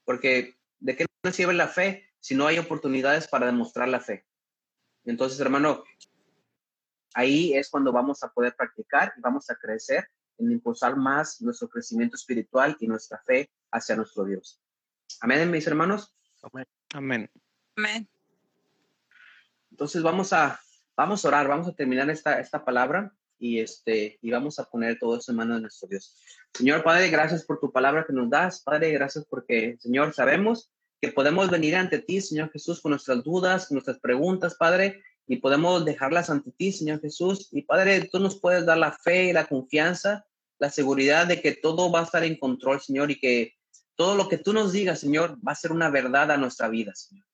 Porque 0.06 0.58
¿de 0.80 0.96
qué 0.96 1.06
nos 1.24 1.36
sirve 1.36 1.54
la 1.54 1.68
fe 1.68 2.14
si 2.20 2.36
no 2.36 2.48
hay 2.48 2.58
oportunidades 2.58 3.28
para 3.28 3.46
demostrar 3.46 3.90
la 3.90 4.00
fe. 4.00 4.26
Entonces, 5.04 5.40
hermano, 5.42 5.84
ahí 7.14 7.54
es 7.54 7.70
cuando 7.70 7.92
vamos 7.92 8.24
a 8.24 8.32
poder 8.32 8.56
practicar 8.56 9.14
y 9.18 9.22
vamos 9.22 9.50
a 9.50 9.56
crecer 9.56 10.08
en 10.38 10.52
impulsar 10.52 10.96
más 10.96 11.42
nuestro 11.42 11.70
crecimiento 11.70 12.16
espiritual 12.16 12.76
y 12.80 12.88
nuestra 12.88 13.22
fe 13.26 13.50
hacia 13.72 13.96
nuestro 13.96 14.26
Dios. 14.26 14.62
Amén, 15.22 15.50
mis 15.50 15.68
hermanos. 15.68 16.14
Amén. 16.94 17.30
Amén. 17.76 18.08
Entonces 19.72 20.04
vamos 20.04 20.34
a, 20.34 20.60
vamos 20.96 21.24
a 21.24 21.28
orar, 21.28 21.48
vamos 21.48 21.68
a 21.68 21.74
terminar 21.74 22.10
esta, 22.10 22.40
esta 22.40 22.64
palabra 22.64 23.14
y, 23.40 23.60
este, 23.60 24.20
y 24.22 24.32
vamos 24.32 24.60
a 24.60 24.70
poner 24.70 25.00
todo 25.00 25.18
eso 25.18 25.32
en 25.32 25.38
manos 25.38 25.58
de 25.58 25.62
nuestro 25.62 25.88
Dios. 25.88 26.16
Señor 26.54 26.84
Padre, 26.84 27.10
gracias 27.10 27.44
por 27.44 27.60
tu 27.60 27.72
palabra 27.72 28.06
que 28.06 28.14
nos 28.14 28.30
das. 28.30 28.62
Padre, 28.62 28.92
gracias 28.92 29.26
porque, 29.26 29.76
Señor, 29.80 30.14
sabemos 30.14 30.72
que 31.02 31.12
podemos 31.12 31.50
venir 31.50 31.76
ante 31.76 32.00
ti, 32.00 32.22
Señor 32.22 32.52
Jesús, 32.52 32.80
con 32.80 32.92
nuestras 32.92 33.24
dudas, 33.24 33.68
con 33.68 33.76
nuestras 33.76 34.00
preguntas, 34.00 34.56
Padre, 34.56 35.02
y 35.28 35.38
podemos 35.38 35.86
dejarlas 35.86 36.30
ante 36.30 36.52
ti, 36.52 36.72
Señor 36.72 37.02
Jesús. 37.02 37.50
Y 37.52 37.64
Padre, 37.64 38.10
tú 38.12 38.20
nos 38.20 38.40
puedes 38.40 38.66
dar 38.66 38.78
la 38.78 38.92
fe 38.92 39.26
y 39.26 39.34
la 39.34 39.46
confianza, 39.46 40.26
la 40.60 40.70
seguridad 40.70 41.28
de 41.28 41.42
que 41.42 41.54
todo 41.54 41.92
va 41.92 42.02
a 42.02 42.04
estar 42.04 42.24
en 42.24 42.38
control, 42.38 42.82
Señor, 42.82 43.12
y 43.12 43.20
que 43.20 43.54
todo 43.96 44.16
lo 44.16 44.28
que 44.28 44.38
tú 44.38 44.54
nos 44.54 44.72
digas, 44.72 45.00
Señor, 45.00 45.38
va 45.46 45.54
a 45.54 45.56
ser 45.56 45.72
una 45.72 45.90
verdad 45.90 46.32
a 46.32 46.38
nuestra 46.38 46.68
vida, 46.68 46.94
Señor. 46.96 47.26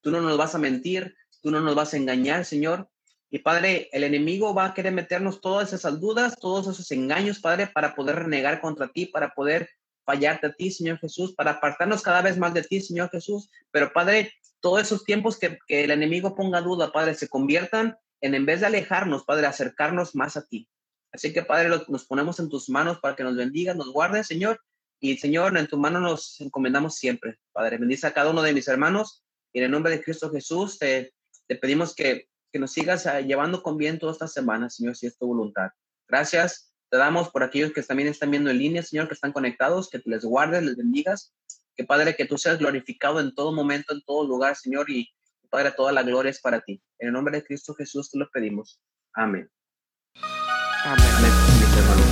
Tú 0.00 0.10
no 0.10 0.20
nos 0.20 0.36
vas 0.36 0.54
a 0.54 0.58
mentir, 0.58 1.16
tú 1.42 1.50
no 1.50 1.60
nos 1.60 1.74
vas 1.74 1.94
a 1.94 1.96
engañar, 1.96 2.44
Señor. 2.44 2.88
Y 3.30 3.40
Padre, 3.40 3.88
el 3.92 4.04
enemigo 4.04 4.54
va 4.54 4.66
a 4.66 4.74
querer 4.74 4.92
meternos 4.92 5.40
todas 5.40 5.72
esas 5.72 6.00
dudas, 6.00 6.36
todos 6.38 6.68
esos 6.68 6.90
engaños, 6.92 7.40
Padre, 7.40 7.66
para 7.66 7.94
poder 7.94 8.16
renegar 8.16 8.60
contra 8.60 8.88
ti, 8.88 9.06
para 9.06 9.34
poder 9.34 9.68
fallarte 10.04 10.46
a 10.46 10.52
ti, 10.52 10.70
Señor 10.70 10.98
Jesús, 10.98 11.34
para 11.34 11.52
apartarnos 11.52 12.02
cada 12.02 12.22
vez 12.22 12.38
más 12.38 12.54
de 12.54 12.62
ti, 12.62 12.80
Señor 12.80 13.10
Jesús. 13.10 13.50
Pero 13.70 13.92
Padre, 13.92 14.32
todos 14.64 14.80
esos 14.80 15.04
tiempos 15.04 15.38
que, 15.38 15.58
el 15.68 15.90
enemigo 15.90 16.34
ponga 16.34 16.62
duda, 16.62 16.90
Padre, 16.90 17.14
se 17.14 17.28
conviertan 17.28 17.98
en, 18.22 18.34
en 18.34 18.46
vez 18.46 18.60
de 18.60 18.66
alejarnos, 18.66 19.24
Padre, 19.24 19.46
acercarnos 19.46 20.14
más 20.14 20.38
a 20.38 20.46
ti. 20.46 20.66
Así 21.12 21.34
que, 21.34 21.42
Padre, 21.42 21.68
nos 21.86 22.06
ponemos 22.06 22.40
en 22.40 22.48
tus 22.48 22.70
manos 22.70 22.98
para 23.00 23.14
que 23.14 23.22
nos 23.22 23.36
bendigas, 23.36 23.76
nos 23.76 23.92
guardes, 23.92 24.26
Señor. 24.26 24.58
Y, 25.00 25.18
Señor, 25.18 25.54
en 25.58 25.66
tu 25.66 25.76
mano 25.76 26.00
nos 26.00 26.40
encomendamos 26.40 26.94
siempre. 26.94 27.38
Padre, 27.52 27.76
bendice 27.76 28.06
a 28.06 28.14
cada 28.14 28.30
uno 28.30 28.40
de 28.40 28.54
mis 28.54 28.66
hermanos. 28.66 29.22
Y 29.52 29.58
en 29.58 29.66
el 29.66 29.70
nombre 29.70 29.92
de 29.92 30.02
Cristo 30.02 30.30
Jesús, 30.30 30.78
te, 30.78 31.12
te 31.46 31.56
pedimos 31.56 31.94
que, 31.94 32.28
que 32.50 32.58
nos 32.58 32.72
sigas 32.72 33.04
ah, 33.04 33.20
llevando 33.20 33.62
con 33.62 33.76
bien 33.76 33.98
toda 33.98 34.12
esta 34.12 34.28
semana, 34.28 34.70
Señor, 34.70 34.96
si 34.96 35.06
es 35.06 35.18
tu 35.18 35.26
voluntad. 35.26 35.68
Gracias 36.08 36.74
te 36.90 36.96
damos 36.96 37.30
por 37.30 37.42
aquellos 37.42 37.72
que 37.72 37.82
también 37.82 38.08
están 38.08 38.30
viendo 38.30 38.50
en 38.50 38.58
línea, 38.58 38.82
Señor, 38.82 39.08
que 39.08 39.14
están 39.14 39.32
conectados, 39.32 39.90
que 39.90 40.00
les 40.04 40.24
guardes, 40.24 40.62
les 40.62 40.76
bendigas. 40.76 41.34
Que 41.76 41.84
Padre, 41.84 42.14
que 42.16 42.26
tú 42.26 42.38
seas 42.38 42.58
glorificado 42.58 43.20
en 43.20 43.34
todo 43.34 43.52
momento, 43.52 43.92
en 43.92 44.02
todo 44.02 44.26
lugar, 44.26 44.56
Señor, 44.56 44.90
y 44.90 45.08
Padre, 45.50 45.72
toda 45.72 45.92
la 45.92 46.02
gloria 46.02 46.30
es 46.30 46.40
para 46.40 46.60
ti. 46.60 46.82
En 46.98 47.08
el 47.08 47.14
nombre 47.14 47.36
de 47.36 47.44
Cristo 47.44 47.74
Jesús 47.74 48.10
te 48.10 48.18
lo 48.18 48.28
pedimos. 48.30 48.80
Amén. 49.14 49.48
Amén. 50.84 51.06
Amén. 51.16 52.03